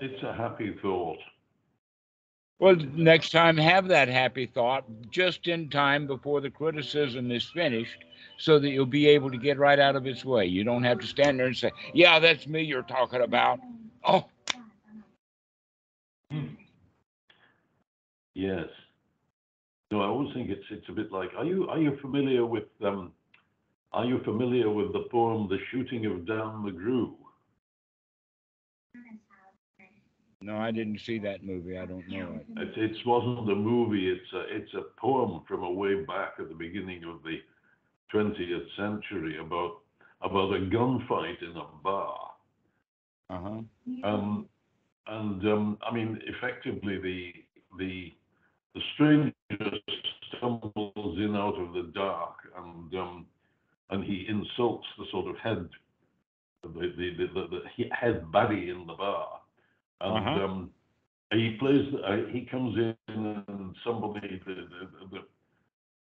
[0.00, 1.18] it's a happy thought.
[2.58, 8.04] Well, next time, have that happy thought just in time before the criticism is finished
[8.38, 10.46] so that you'll be able to get right out of its way.
[10.46, 13.60] You don't have to stand there and say, Yeah, that's me you're talking about.
[14.04, 14.26] Oh,
[18.34, 18.68] Yes.
[19.90, 21.30] No, I always think it's it's a bit like.
[21.36, 23.12] Are you are you familiar with um?
[23.92, 27.14] Are you familiar with the poem "The Shooting of Dan McGrew"?
[30.42, 31.78] No, I didn't see that movie.
[31.78, 32.46] I don't know it.
[32.76, 34.08] It it wasn't a movie.
[34.08, 37.38] It's a it's a poem from a way back at the beginning of the
[38.12, 39.78] 20th century about
[40.20, 42.30] about a gunfight in a bar.
[43.30, 43.60] Uh huh.
[44.04, 44.46] Um,
[45.06, 47.32] and um, I mean, effectively, the
[47.78, 48.12] the
[48.74, 49.32] the stranger
[50.36, 53.26] stumbles in out of the dark, and um,
[53.90, 55.68] and he insults the sort of head,
[56.62, 59.40] the the the, the, the head baddie in the bar,
[60.02, 60.44] and Uh-huh.
[60.44, 60.70] um,
[61.32, 61.86] he plays.
[62.06, 65.18] Uh, he comes in, and somebody the, the, the,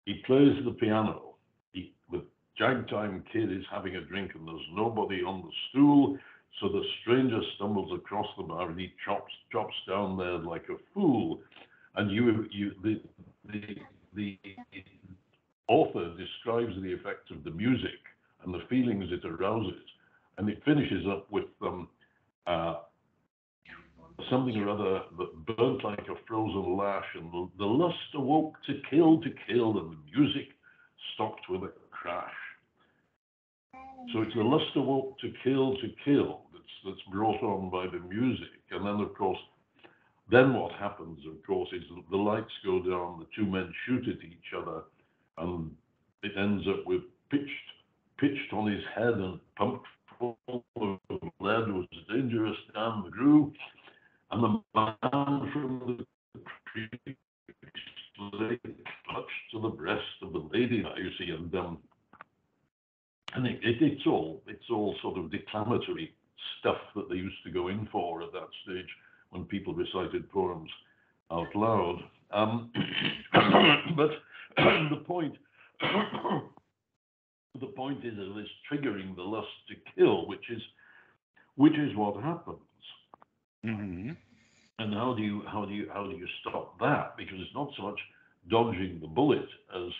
[0.07, 1.35] he plays the piano.
[1.73, 2.25] He, the
[2.59, 6.19] Jagtime kid is having a drink, and there's nobody on the stool.
[6.61, 10.77] So the stranger stumbles across the bar and he chops chops down there like a
[10.93, 11.41] fool.
[11.97, 13.01] And you you the
[13.53, 13.79] the
[14.15, 14.39] the
[15.69, 18.01] author describes the effect of the music
[18.45, 19.85] and the feelings it arouses,
[20.39, 21.89] and it finishes up with um
[22.47, 22.77] uh
[24.31, 28.81] something or other that burnt like a frozen lash, and the, the lust awoke to
[28.91, 30.49] kill to kill, and the music
[31.15, 32.31] stopped with a crash.
[34.13, 38.03] So it's the lust awoke to kill to kill that's that's brought on by the
[38.05, 39.39] music, and then of course,
[40.31, 44.25] then what happens, of course, is the lights go down, the two men shoot at
[44.25, 44.83] each other,
[45.39, 45.71] and
[46.23, 47.51] it ends up with pitched
[48.19, 49.87] pitched on his head and pumped
[50.21, 50.99] full of
[51.41, 53.51] lead was a dangerous Dan McGrew,
[54.31, 56.07] and the man from
[57.07, 57.15] the
[58.33, 58.59] lay
[59.09, 61.79] clutched to the breast of the lady, you see, and um,
[63.35, 66.15] and it, it, it's all it's all sort of declamatory
[66.59, 68.89] stuff that they used to go in for at that stage
[69.31, 70.71] when people recited poems
[71.31, 71.99] out loud.
[72.33, 72.71] Um,
[73.97, 74.11] but
[74.57, 75.35] the point,
[77.61, 80.63] the point is that it's triggering the lust to kill, which is,
[81.57, 82.59] which is what happens.
[83.65, 84.13] Hmm
[84.79, 87.17] And how do you how do you how do you stop that?
[87.17, 88.01] Because it's not so much
[88.49, 89.93] dodging the bullet as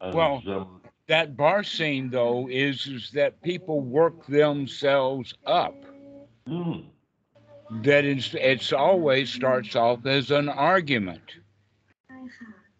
[0.00, 5.74] as Well- um, That bar scene, though, is, is that people work themselves up.
[6.46, 6.90] mm,
[7.70, 11.38] That it's, it's always starts off as an argument.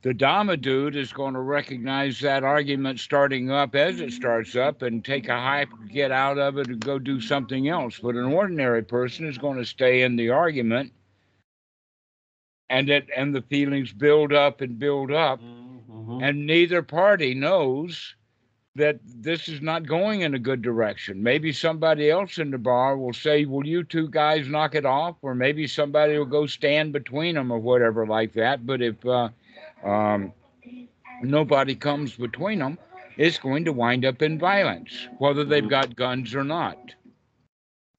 [0.05, 4.83] The Dhamma dude is going to recognize that argument starting up as it starts up
[4.83, 8.01] and take a hype, get out of it, and go do something else.
[8.01, 10.93] But an ordinary person is going to stay in the argument,
[12.69, 16.23] and that and the feelings build up and build up, mhm.
[16.23, 18.15] and neither party knows
[18.75, 21.23] that this is not going in a good direction.
[21.23, 25.17] Maybe somebody else in the bar will say, "Will you two guys knock it off?"
[25.23, 28.67] Or maybe somebody will go stand between them or whatever like that.
[28.67, 29.31] But if uh,
[29.85, 30.33] um,
[31.23, 32.79] nobody comes between them,
[33.17, 36.95] it's going to wind up in violence, whether they've got guns or not.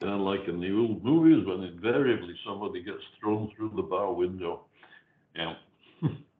[0.01, 4.65] Of like in the old movies when invariably somebody gets thrown through the bar window.
[5.35, 5.55] Yeah.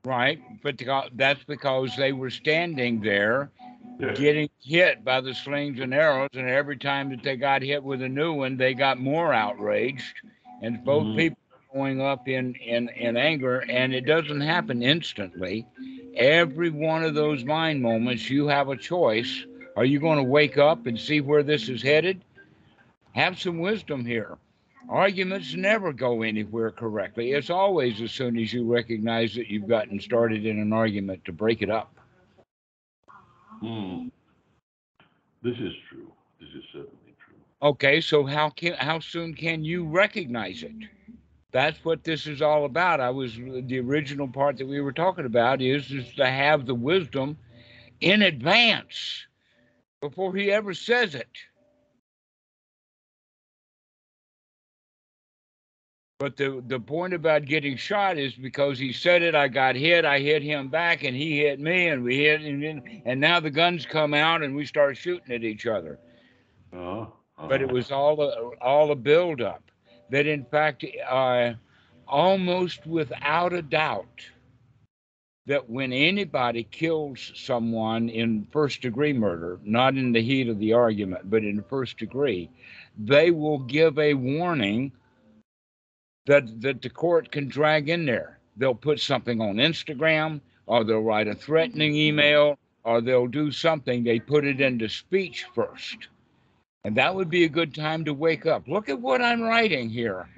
[0.05, 0.81] Right, but
[1.13, 3.51] that's because they were standing there
[3.99, 4.13] Yeah.
[4.13, 8.01] getting hit by the slings and arrows, and every time that they got hit with
[8.01, 10.21] a new one, they got more outraged,
[10.61, 11.15] and both Mhm.
[11.15, 11.37] people
[11.75, 15.65] going up in, in in anger, and it doesn't happen instantly.
[16.15, 19.45] Every one of those mind moments, you have a choice.
[19.75, 22.21] Are you going to wake up and see where this is headed?
[23.11, 24.37] Have some wisdom here.
[24.87, 27.33] Arguments never go anywhere correctly.
[27.33, 31.33] It's always as soon as you recognize that you've gotten started in an argument to
[31.33, 31.93] break it up.
[33.59, 34.07] Hmm.
[35.43, 36.11] This is true.
[36.39, 37.35] This is certainly true.
[37.61, 40.71] Okay, so how can how soon can you recognize it?
[41.55, 42.99] That's what this is all about.
[42.99, 46.75] I was the original part that we were talking about is is to have the
[46.75, 47.37] wisdom
[48.01, 49.27] in advance
[50.01, 51.29] before he ever says it.
[56.19, 60.05] But the the point about getting shot is because he said it, I got hit,
[60.05, 63.51] I hit him back, and he hit me, and we hit, and and now the
[63.51, 65.99] guns come out, and we start shooting at each other
[67.37, 69.71] Uh, but it was all a, all a build up
[70.09, 71.53] that in fact uh,
[72.07, 74.25] almost without a doubt
[75.47, 80.73] that when anybody kills someone in first degree murder not in the heat of the
[80.73, 82.49] argument but in first degree
[82.97, 84.91] they will give a warning
[86.25, 88.39] that that the court can drag in there.
[88.57, 94.03] They'll put something on instagram or they'll write a threatening email or they'll do something.
[94.03, 96.07] They put it into speech first
[96.85, 98.67] and that would be a good time to wake up.
[98.67, 100.29] Look at what I'm writing here.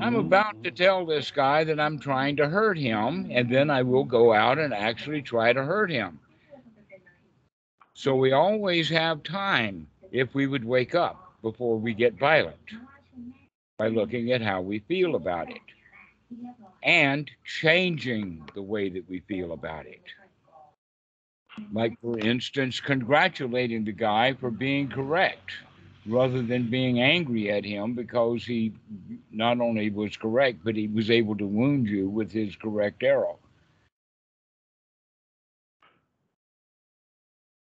[0.00, 3.82] I'm about to tell this guy that I'm trying to hurt him, and then I
[3.82, 6.18] will go out and actually try to hurt him.
[7.92, 12.56] So we always have time if we would wake up before we get violent
[13.76, 15.60] by looking at how we feel about it
[16.82, 20.00] and changing the way that we feel about it.
[21.72, 25.52] Like, for instance, congratulating the guy for being correct
[26.06, 28.72] rather than being angry at him because he
[29.30, 33.38] not only was correct, but he was able to wound you with his correct arrow.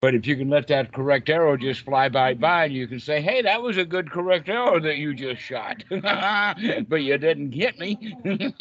[0.02, 3.22] But if you can let that correct arrow just fly by by, you can say,
[3.22, 7.80] "Hey, that was a good correct arrow that you just shot, but you didn't hit
[7.80, 8.16] me."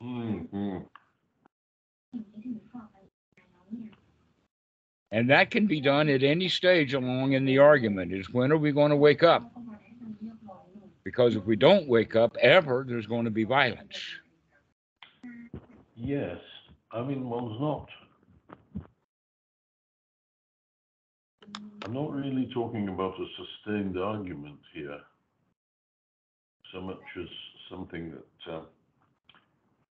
[0.00, 0.88] Mhm.
[5.10, 8.58] And that can be done at any stage along in the argument is when are
[8.58, 9.50] we going to wake up?
[11.02, 13.98] Because if we don't wake up ever, there's going to be violence.
[15.96, 16.38] Yes.
[16.92, 17.88] I mean, one's not.
[21.84, 24.98] I'm not really talking about a sustained argument here,
[26.72, 27.28] so much as
[27.70, 28.60] something that uh,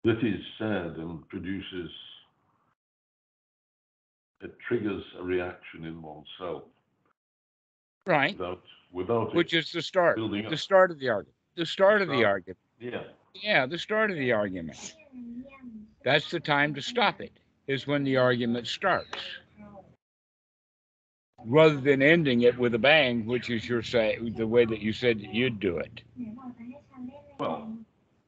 [0.03, 1.89] that is said and produces
[4.41, 6.63] it triggers a reaction in oneself
[8.05, 8.31] Right.
[8.37, 10.15] without without Which it is the start.
[10.15, 10.49] building up.
[10.51, 11.35] The start of the argument.
[11.55, 12.57] The start of the argument.
[12.79, 13.03] Yeah.
[13.35, 14.95] Yeah, the start of the argument.
[16.03, 17.33] That's the time to stop it,
[17.67, 19.19] is when the argument starts.
[21.45, 24.91] Rather than ending it with a bang, which is your say the way that you
[24.91, 26.01] said that you'd do it.
[27.39, 27.71] Well,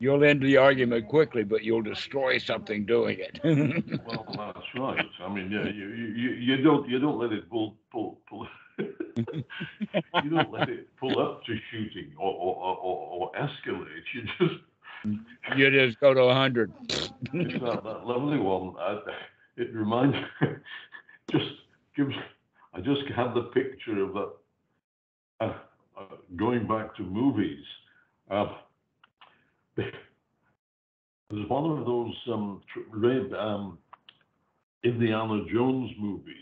[0.02, 3.40] You'll end the argument quickly, but you'll destroy something doing it.
[4.08, 5.06] well, that's right.
[5.20, 8.48] I mean, yeah, you, you, you- don't you don't let it pull pull pull.
[8.80, 14.04] you don't let it pull up to shooting or or, or, or or escalate.
[14.16, 14.62] You just
[15.56, 16.72] You just go to 100.
[16.90, 18.74] It's that, that lovely one.
[18.80, 19.00] I,
[19.58, 20.48] it reminds, me,
[21.32, 21.46] just
[21.96, 22.16] gives,
[22.74, 24.32] I just had the picture of that,
[25.42, 25.54] uh,
[25.98, 26.04] uh,
[26.36, 27.66] going back to movies.
[28.30, 28.46] Uh,
[29.76, 32.62] there's one of those um,
[32.92, 33.78] red um,
[34.84, 36.36] Indiana Jones movies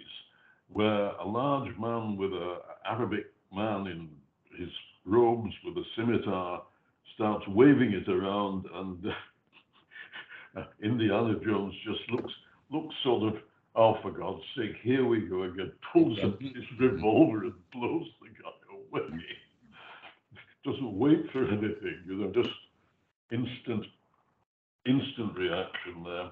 [0.72, 4.10] where a large man with a Arabic man in
[4.58, 4.70] his
[5.06, 6.64] robes with a scimitar
[7.16, 9.06] starts waving it around and
[10.56, 12.34] uh, Indiana Jones just looks
[12.72, 13.42] looks sort of,
[13.76, 18.30] oh for God's sake, here we go again, pulls up his revolver and blows the
[18.42, 19.20] guy away.
[20.66, 22.54] Doesn't wait for anything, you know, just
[23.32, 23.86] instant
[24.86, 26.32] instant reaction there.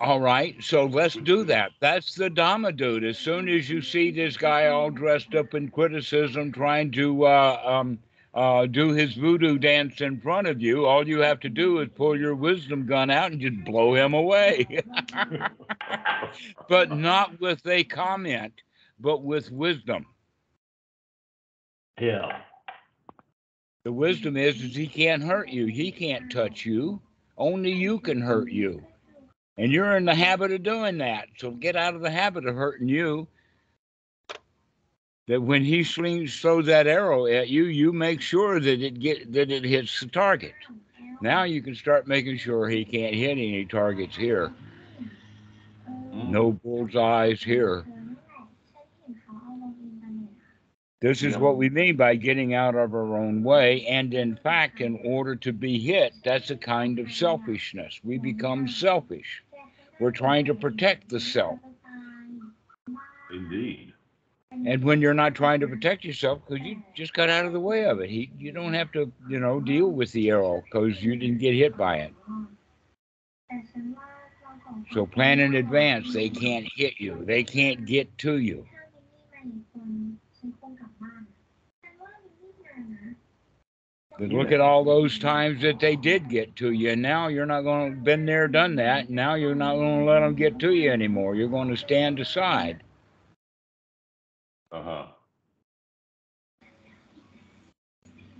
[0.00, 1.72] All right, so let's do that.
[1.80, 3.02] That's the Dhamma dude.
[3.02, 7.60] As soon as you see this guy all dressed up in criticism, trying to uh,
[7.64, 7.98] um,
[8.32, 11.88] uh, do his voodoo dance in front of you, all you have to do is
[11.96, 14.82] pull your wisdom gun out and just blow him away.
[16.68, 18.52] but not with a comment,
[19.00, 20.06] but with wisdom.
[22.00, 22.42] Yeah.
[23.84, 25.66] The wisdom is, is he can't hurt you.
[25.66, 27.00] He can't touch you.
[27.36, 28.84] Only you can hurt you.
[29.56, 31.28] And you're in the habit of doing that.
[31.36, 33.26] So get out of the habit of hurting you.
[35.26, 39.32] That when he slings throws that arrow at you, you make sure that it get
[39.32, 40.54] that it hits the target.
[41.20, 44.52] Now you can start making sure he can't hit any targets here.
[46.12, 47.84] No bullseyes here.
[51.00, 53.86] This is what we mean by getting out of our own way.
[53.86, 58.00] And in fact, in order to be hit, that's a kind of selfishness.
[58.02, 59.44] We become selfish.
[60.00, 61.60] We're trying to protect the self.
[63.30, 63.92] Indeed.
[64.50, 67.60] And when you're not trying to protect yourself, because you just got out of the
[67.60, 71.00] way of it, he, you don't have to, you know, deal with the arrow because
[71.00, 72.14] you didn't get hit by it.
[74.92, 76.12] So plan in advance.
[76.12, 77.22] They can't hit you.
[77.24, 78.66] They can't get to you.
[84.18, 86.90] Look at all those times that they did get to you.
[86.90, 89.10] And now you're not going to been there, done that.
[89.10, 91.36] Now you're not going to let them get to you anymore.
[91.36, 92.82] You're going to stand aside.
[94.72, 95.06] Uh huh.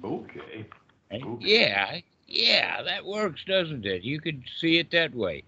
[0.04, 0.66] Okay.
[1.12, 1.24] Okay.
[1.40, 4.02] Yeah, yeah, that works, doesn't it?
[4.02, 5.44] You could see it that way.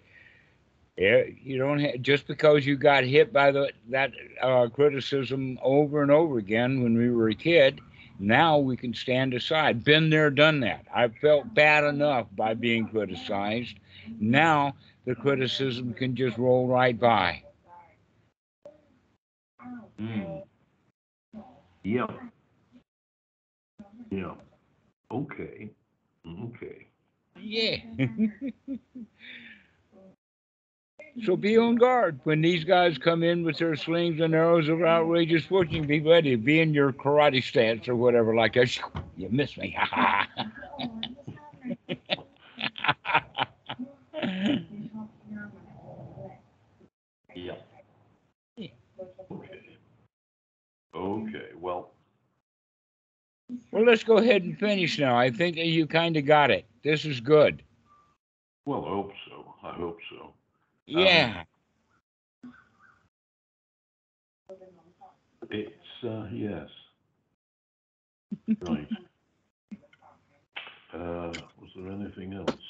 [0.97, 4.13] Yeah, you don't have just because you got hit by the that
[4.43, 7.81] uh, criticism over and over again when we were a kid.
[8.21, 9.85] Now we can stand aside.
[9.85, 10.87] Been there, done that.
[10.95, 13.77] I felt bad enough by being criticized.
[14.21, 14.75] Now
[15.07, 17.43] the criticism can just roll right by.
[19.99, 20.43] Mm.
[21.85, 22.07] Yeah.
[24.11, 24.35] Yeah.
[25.11, 25.71] Okay.
[26.27, 26.87] Okay.
[27.41, 27.77] Yeah.
[31.25, 34.83] so be on guard when these guys come in with their slings and arrows of
[34.83, 35.87] outrageous fortune.
[35.87, 36.37] Be ready.
[36.37, 38.77] Be in your karate stance or whatever like that.
[39.17, 39.77] You miss me.
[47.35, 47.55] Yeah.
[49.31, 49.79] Okay.
[50.95, 51.49] Okay.
[51.59, 51.93] Well.
[53.71, 55.17] well, let's go ahead and finish now.
[55.17, 56.67] I think you kind of got it.
[56.83, 57.63] This is good.
[58.67, 59.55] Well, I hope so.
[59.63, 60.35] I hope so.
[60.91, 61.45] Yeah.
[65.51, 66.69] It's uh, yes.
[68.63, 68.89] Right.
[70.93, 72.61] Uh, was there anything else?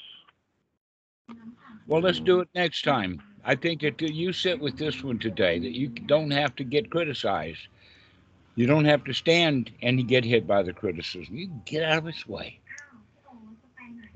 [1.87, 3.21] Well, let's do it next time.
[3.43, 6.91] I think that you sit with this one today, that you don't have to get
[6.91, 7.67] criticized.
[8.55, 11.35] You don't have to stand and get hit by the criticism.
[11.35, 12.59] You can get out of its way.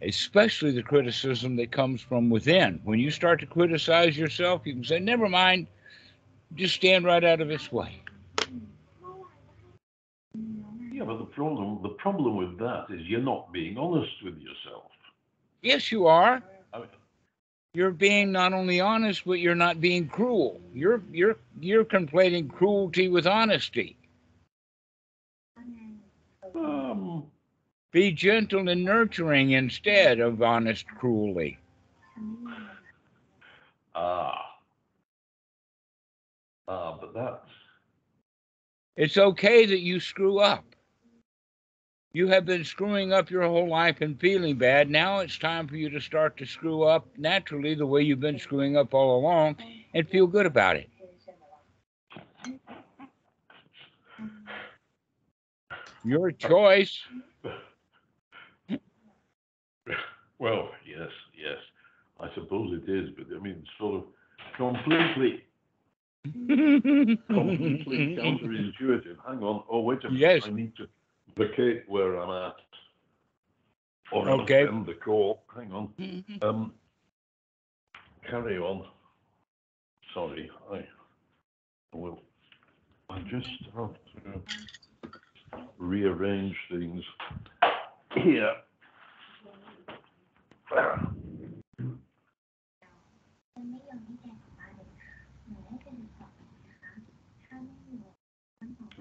[0.05, 2.79] Especially the criticism that comes from within.
[2.83, 5.67] When you start to criticize yourself, you can say, never mind,
[6.55, 8.01] just stand right out of its way.
[10.91, 14.91] Yeah, but the problem the problem with that is you're not being honest with yourself.
[15.61, 16.43] Yes, you are.
[16.73, 16.87] I mean,
[17.73, 20.61] You're being not only honest, but you're not being cruel.
[20.73, 23.97] You're you're you're conflating cruelty with honesty.
[26.55, 27.31] um,
[27.95, 31.59] Be gentle and nurturing instead of honest cruelty.
[33.95, 34.59] ah,
[36.67, 37.49] ah, but that's
[38.97, 40.65] It's okay that you screw up.
[42.11, 44.89] You have been screwing up your whole life and feeling bad.
[44.89, 48.39] Now it's time for you to start to screw up naturally the way you've been
[48.39, 49.55] screwing up all along
[49.93, 50.89] and feel good about it.
[56.03, 56.99] Your choice.
[60.39, 61.57] well, yes, yes.
[62.19, 64.03] I suppose It's but I mean, sort of
[64.55, 65.43] completely,
[66.23, 67.17] completely
[68.17, 69.17] counterintuitive.
[69.27, 69.63] Hang on.
[69.69, 70.19] Oh, wait a minute.
[70.19, 70.43] Yes.
[70.45, 70.87] I need to
[71.37, 72.55] vacate where I'm at.
[74.11, 74.61] Or Okay.
[74.63, 75.43] I'll end the call.
[75.55, 76.23] Hang on.
[76.41, 76.73] Um,
[78.29, 78.85] carry on.
[80.13, 82.21] Sorry, I, I will.
[83.09, 84.41] I just have to
[85.77, 87.03] rearrange things
[88.15, 88.53] here.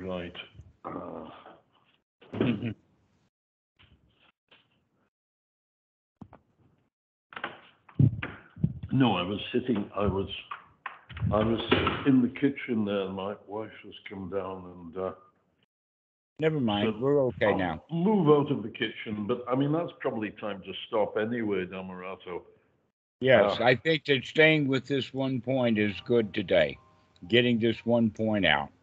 [0.05, 0.37] Right.
[0.85, 1.25] Uh,
[8.93, 10.29] no, I was sitting, I was,
[11.33, 11.59] I was
[12.07, 15.13] in the kitchen there, my wife has come down and, uh,
[16.41, 17.01] Never mind.
[17.01, 17.85] We're okay I'll now.
[17.91, 22.43] Move out of the kitchen, but I mean, that's probably time to stop anyway, Dhammarato.
[23.21, 26.77] Yes, Uh, I think that staying with this one point is good today,
[27.29, 28.74] getting this one point out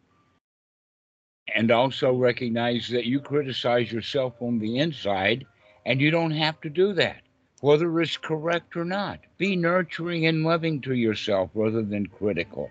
[1.54, 5.46] and also recognize that you criticize yourself on the inside
[5.84, 7.22] and you don't have to do that,
[7.60, 9.20] whether it's correct or not.
[9.38, 12.70] Be nurturing and loving to yourself rather than critical.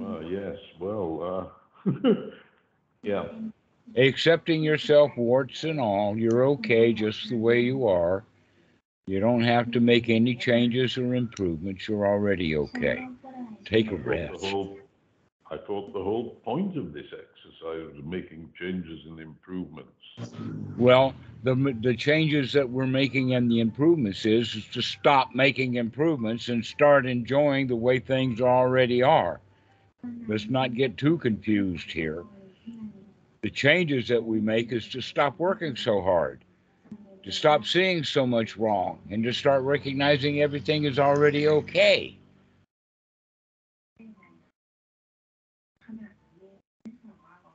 [0.00, 1.52] Uh, yes, well,
[1.86, 1.90] uh,
[3.02, 3.24] yeah.
[3.96, 8.24] Accepting yourself, warts and all, you're okay just the way you are.
[9.06, 11.88] You don't have to make any changes or improvements.
[11.88, 13.08] You're already okay.
[13.64, 14.44] Take a rest.
[15.52, 19.90] I thought the whole point of this exercise was making changes and improvements.
[20.78, 25.74] Well, the, the changes that we're making and the improvements is, is to stop making
[25.74, 29.40] improvements and start enjoying the way things already are.
[30.26, 32.24] Let's not get too confused here.
[33.42, 36.44] The changes that we make is to stop working so hard,
[37.24, 42.16] to stop seeing so much wrong, and to start recognizing everything is already okay.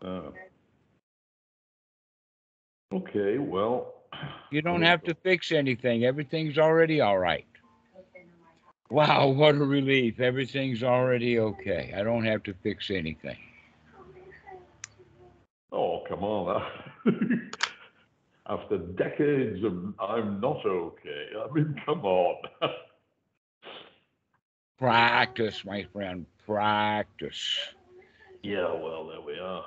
[0.08, 0.32] Uh,
[2.93, 3.93] okay, well,
[4.51, 6.05] You don't have to fix anything.
[6.05, 7.45] Everything's already all right.
[8.89, 10.22] Wow, what a relief.
[10.22, 11.93] Everything's already okay.
[11.95, 13.38] I don't have to fix anything.
[15.74, 16.64] oh, come on.
[18.49, 22.36] After decades of I'm not okay, I mean, come on.
[24.80, 27.60] Practice, my friend, practice.
[28.43, 29.66] yeah, well, there we are.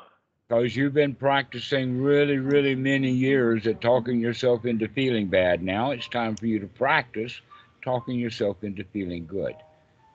[0.51, 5.63] Because you've been practicing really, really many years at talking yourself into feeling bad.
[5.63, 7.41] Now it's time for you to practice
[7.85, 9.55] talking yourself into feeling good.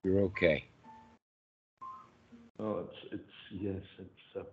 [0.03, 0.65] You're okay.
[2.59, 4.45] Oh, it's, it's, yes, it's,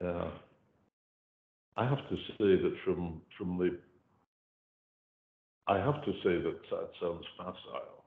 [0.00, 0.30] uh, uh,
[1.76, 3.76] I have to say that from, from the,
[5.66, 8.04] I have to say that that sounds facile.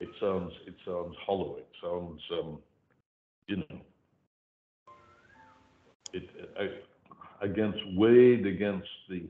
[0.00, 1.56] It sounds, it sounds hollow.
[1.58, 2.58] It sounds, um,
[3.48, 3.80] you know,
[6.16, 6.64] it, uh,
[7.40, 9.24] against weighed against the.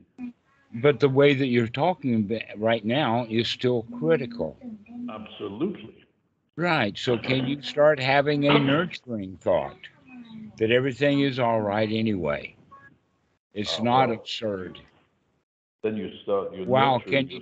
[0.75, 4.57] But the way that you're talking about right now is still critical.
[5.09, 6.05] Absolutely.
[6.55, 6.97] Right.
[6.97, 9.77] So can you start having a nurturing thought
[10.57, 12.55] that everything is all right anyway?
[13.53, 14.79] It's uh, not well, absurd.
[15.83, 16.53] Then you start.
[16.53, 16.99] You're wow.
[17.05, 17.41] Can you?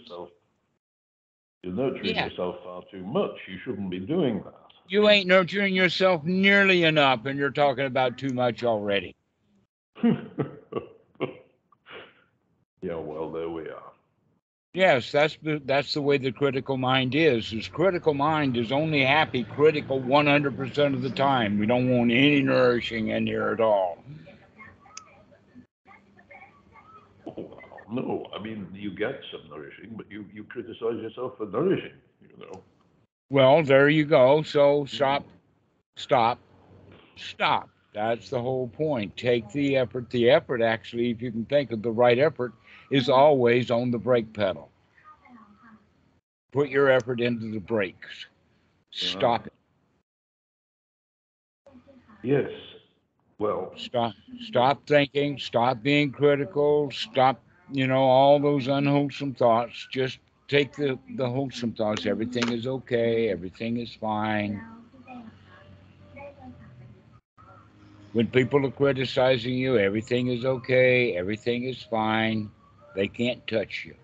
[1.63, 2.25] You're nurturing yeah.
[2.27, 3.31] yourself far too much.
[3.47, 4.53] You shouldn't be doing that.
[4.87, 9.15] You ain't nurturing yourself nearly enough, and you're talking about too much already.
[12.81, 13.91] yeah, well, there we are.
[14.73, 17.53] Yes, that's the that's the way the critical mind is.
[17.53, 21.57] Is critical mind is only happy critical 100% of the time.
[21.57, 23.99] We don't want any nourishing in here at all.
[27.89, 32.37] No, I mean, you get some nourishing, but you, you criticize yourself for nourishing, you
[32.37, 32.61] know.
[33.29, 34.43] Well, there you go.
[34.43, 34.87] So hmm.
[34.87, 35.25] stop,
[35.95, 36.39] stop,
[37.15, 37.69] stop.
[37.95, 39.17] That's the whole point.
[39.17, 40.11] Take the effort.
[40.11, 42.53] The effort, actually, if you can think of the right effort,
[42.91, 44.69] is always on the brake pedal.
[46.51, 48.27] Put your effort into the brakes.
[48.91, 49.53] Stop it.
[52.23, 52.51] Yes,
[53.39, 54.13] well, Stop.
[54.41, 55.39] Stop thinking.
[55.39, 56.91] Stop being critical.
[56.91, 57.41] Stop.
[57.71, 59.87] You know all those unwholesome thoughts.
[59.91, 62.05] Just take the the wholesome thoughts.
[62.05, 63.29] Everything is okay.
[63.29, 64.61] Everything is fine.
[68.15, 72.51] When people are criticizing you, everything is okay, everything is fine.
[72.95, 73.95] They can't touch you.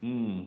[0.00, 0.44] hmm.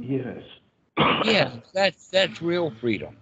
[0.00, 0.42] Yes.
[1.22, 3.16] Yes, that's that's real freedom.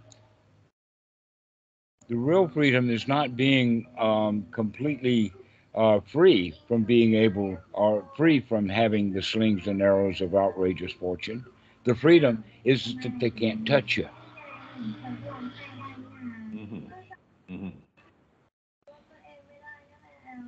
[2.09, 5.33] The real freedom is not being um, completely
[5.75, 10.93] uh, free from being able or free from having the slings and arrows of outrageous
[10.93, 11.45] fortune.
[11.85, 14.09] The freedom is that they can't touch you.
[16.53, 16.91] Mhm.
[17.49, 17.73] Mhm.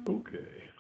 [0.08, 0.70] Okay.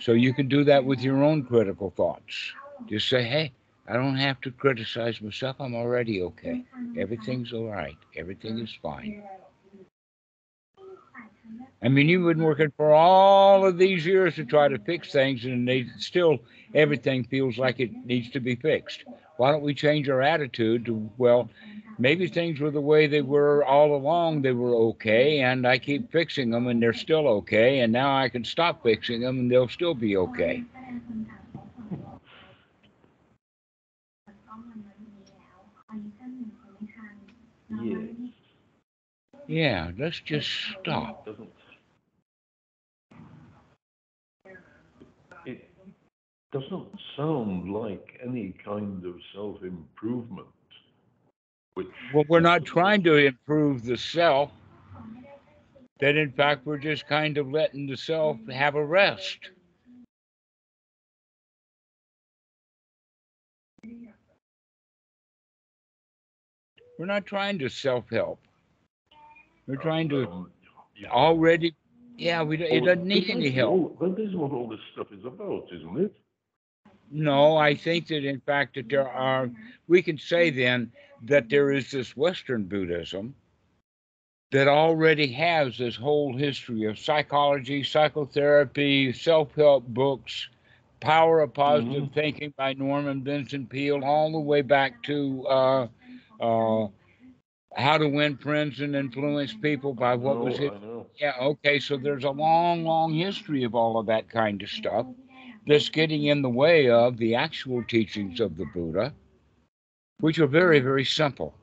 [0.00, 2.52] So you can do that with your own critical thoughts.
[2.86, 3.52] Just say, hey,
[3.86, 5.56] I don't have to criticize myself.
[5.60, 6.64] I'm already okay.
[6.96, 7.98] Everything's all right.
[8.16, 9.22] Everything is fine.
[11.82, 15.44] I mean, you've been working for all of these years to try to fix things,
[15.44, 16.38] and they still
[16.74, 19.04] everything feels like it needs to be fixed.
[19.36, 21.50] Why don't we change our attitude to, well,
[21.98, 26.10] maybe things were the way they were all along, they were okay, and I keep
[26.10, 29.68] fixing them and they're still okay, and now I can stop fixing them and they'll
[29.68, 30.64] still be okay.
[37.70, 38.13] Yes.
[39.46, 40.48] Yeah, let's just
[40.80, 41.26] stop.
[41.26, 41.50] Doesn't.
[45.46, 45.68] It
[46.52, 50.46] doesn't sound like any kind of self-improvement,
[51.74, 51.88] which.
[52.14, 54.50] Well, we're not trying to improve the self.
[56.00, 59.50] That in fact, we're just kind of letting the self have a rest.
[66.98, 68.38] We're not trying to self help.
[69.66, 70.48] We're trying to
[70.96, 71.08] yeah.
[71.10, 71.74] already,
[72.16, 74.00] yeah, we, don't- it doesn't need any help.
[74.00, 76.14] all- this is what all this stuff is about, isn't it?
[77.10, 79.50] No, I think that in fact that there are,
[79.88, 80.90] we can say then
[81.22, 83.34] that there is this Western Buddhism
[84.50, 90.48] that already has this whole history of psychology, psychotherapy, self-help books,
[91.00, 95.86] power of positive thinking by Norman Vincent Peale, all the way back to uh,
[96.40, 96.88] uh,
[97.76, 100.74] how to win friends and influence people by what was it?
[101.20, 105.06] Yeah, okay, so there's a long, long history of all of that kind of stuff
[105.66, 109.14] that's getting in the way of the actual teachings of the Buddha,
[110.20, 111.54] which are very, very simple.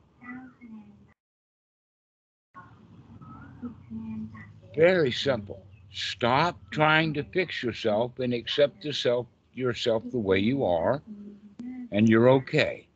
[4.76, 5.62] Very simple.
[5.92, 11.02] Stop trying to fix yourself and accept yourself yourself the way you are,
[11.90, 12.86] and you're okay.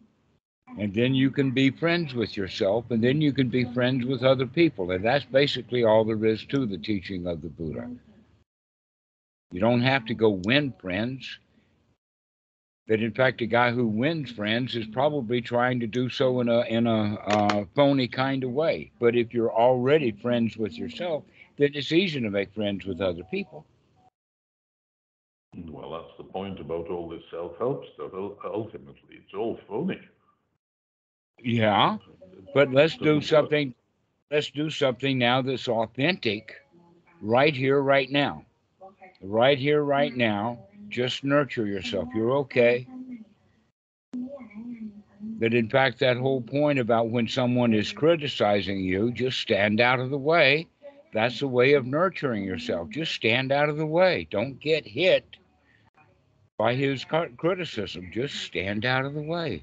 [0.78, 4.22] And then you can be friends with yourself, and then you can be friends with
[4.22, 4.90] other people.
[4.90, 7.88] And that's basically all there is to the teaching of the Buddha.
[9.52, 11.38] You don't have to go win friends.
[12.88, 16.48] That in fact, a guy who wins friends is probably trying to do so in
[16.48, 18.92] a in a uh, phony kind of way.
[19.00, 21.24] But if you're already friends with yourself,
[21.56, 23.64] then it's easy to make friends with other people.
[25.68, 28.12] Well, that's the point about all this self-help stuff.
[28.44, 29.98] Ultimately, it's all phony.
[31.42, 31.98] Yeah,
[32.54, 33.74] but let's do something.
[34.30, 36.54] Let's do something now that's authentic,
[37.20, 38.44] right here, right now.
[39.22, 40.58] Right here, right now.
[40.88, 42.08] Just nurture yourself.
[42.14, 42.86] You're okay.
[45.38, 50.00] That in fact, that whole point about when someone is criticizing you, just stand out
[50.00, 50.66] of the way.
[51.12, 52.90] That's a way of nurturing yourself.
[52.90, 54.26] Just stand out of the way.
[54.30, 55.24] Don't get hit
[56.58, 57.04] by his
[57.36, 58.10] criticism.
[58.12, 59.62] Just stand out of the way.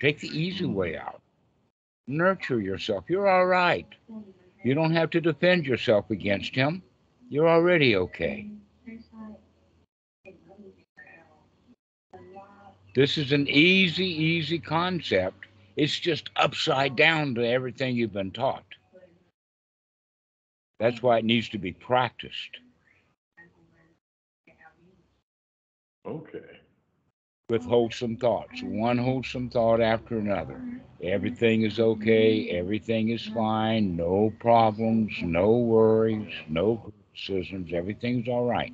[0.00, 1.20] Take the easy way out.
[2.06, 3.04] Nurture yourself.
[3.08, 3.86] You're all right.
[4.64, 6.82] You don't have to defend yourself against him.
[7.28, 8.48] You're already okay.
[12.94, 15.46] This is an easy, easy concept.
[15.76, 18.64] It's just upside down to everything you've been taught.
[20.80, 22.58] That's why it needs to be practiced
[26.06, 26.59] Okay.
[27.50, 30.60] With wholesome thoughts, one wholesome thought after another.
[31.02, 38.72] Everything is okay, everything is fine, no problems, no worries, no criticisms, everything's all right.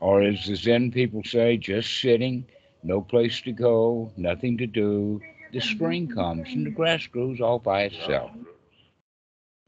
[0.00, 2.46] Or as the Zen people say, just sitting,
[2.82, 5.20] no place to go, nothing to do.
[5.52, 8.32] The spring comes and the grass grows all by itself.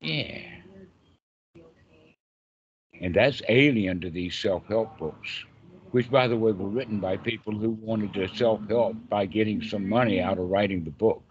[0.00, 0.40] Yeah.
[3.00, 5.44] And that's alien to these self help books,
[5.92, 9.62] which, by the way, were written by people who wanted to self help by getting
[9.62, 11.22] some money out of writing the book.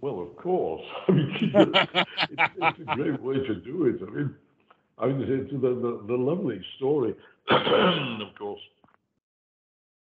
[0.00, 0.82] Well, of course.
[1.08, 1.38] I mean,
[2.30, 4.00] it's, it's a great way to do it.
[4.06, 4.34] I mean,
[4.98, 7.14] I mean, it's the, the, the lovely story,
[7.50, 8.60] of course,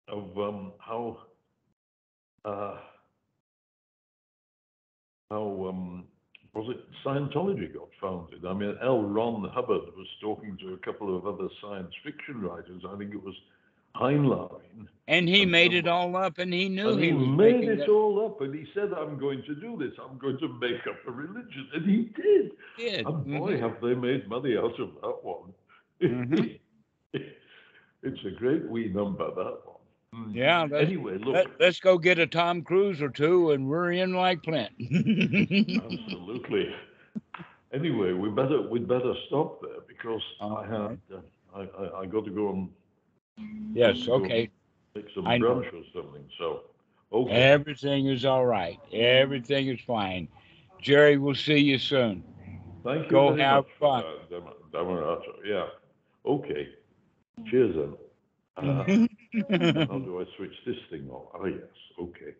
[0.08, 1.18] of um, how
[2.44, 2.76] uh,
[5.30, 6.04] how um,
[6.56, 8.44] was it Scientology got founded?
[8.46, 9.02] I mean, L.
[9.02, 12.82] Ron Hubbard was talking to a couple of other science fiction writers.
[12.88, 13.34] I think it was
[13.94, 14.88] Heinlein.
[15.08, 17.78] And he And made it all up and he knew And he he made it
[17.80, 19.92] that all up and he said, I'm going to do this.
[20.02, 21.68] I'm going to make up a religion.
[21.74, 22.50] And he did.
[22.76, 23.06] kid.
[23.06, 23.60] And boy, Mhm.
[23.60, 25.52] have they made money out of that one.
[26.00, 26.58] Mhm.
[27.12, 29.75] it's a great wee number, that one.
[30.16, 30.34] Mm.
[30.34, 34.14] Yeah, Anyway, look, Let, let's go get a Tom Cruise or two and we're in
[34.14, 34.70] like Flint.
[34.80, 36.74] absolutely.
[37.72, 41.20] Anyway, we better we'd better stop there because I had uh,
[41.54, 42.68] I, I I got to go and
[43.74, 44.50] yes, okay.
[44.94, 45.56] make some I know.
[45.56, 46.24] brunch or something.
[46.38, 46.62] So,
[47.12, 47.32] okay.
[47.32, 48.78] Everything is all right.
[48.92, 50.28] Everything is fine.
[50.80, 52.24] Gerry, we'll see you soon.
[52.84, 54.04] Thank you Go have much fun.
[54.72, 55.32] Dhammarato.
[55.44, 55.66] Yeah.
[56.26, 56.68] Okay.
[57.50, 57.96] Cheers then.
[58.56, 58.84] Uh,
[59.90, 61.26] how do I switch this thing on?
[61.34, 61.60] Oh, yes.
[62.00, 62.34] Okay.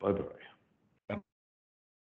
[0.00, 0.55] Bye bye.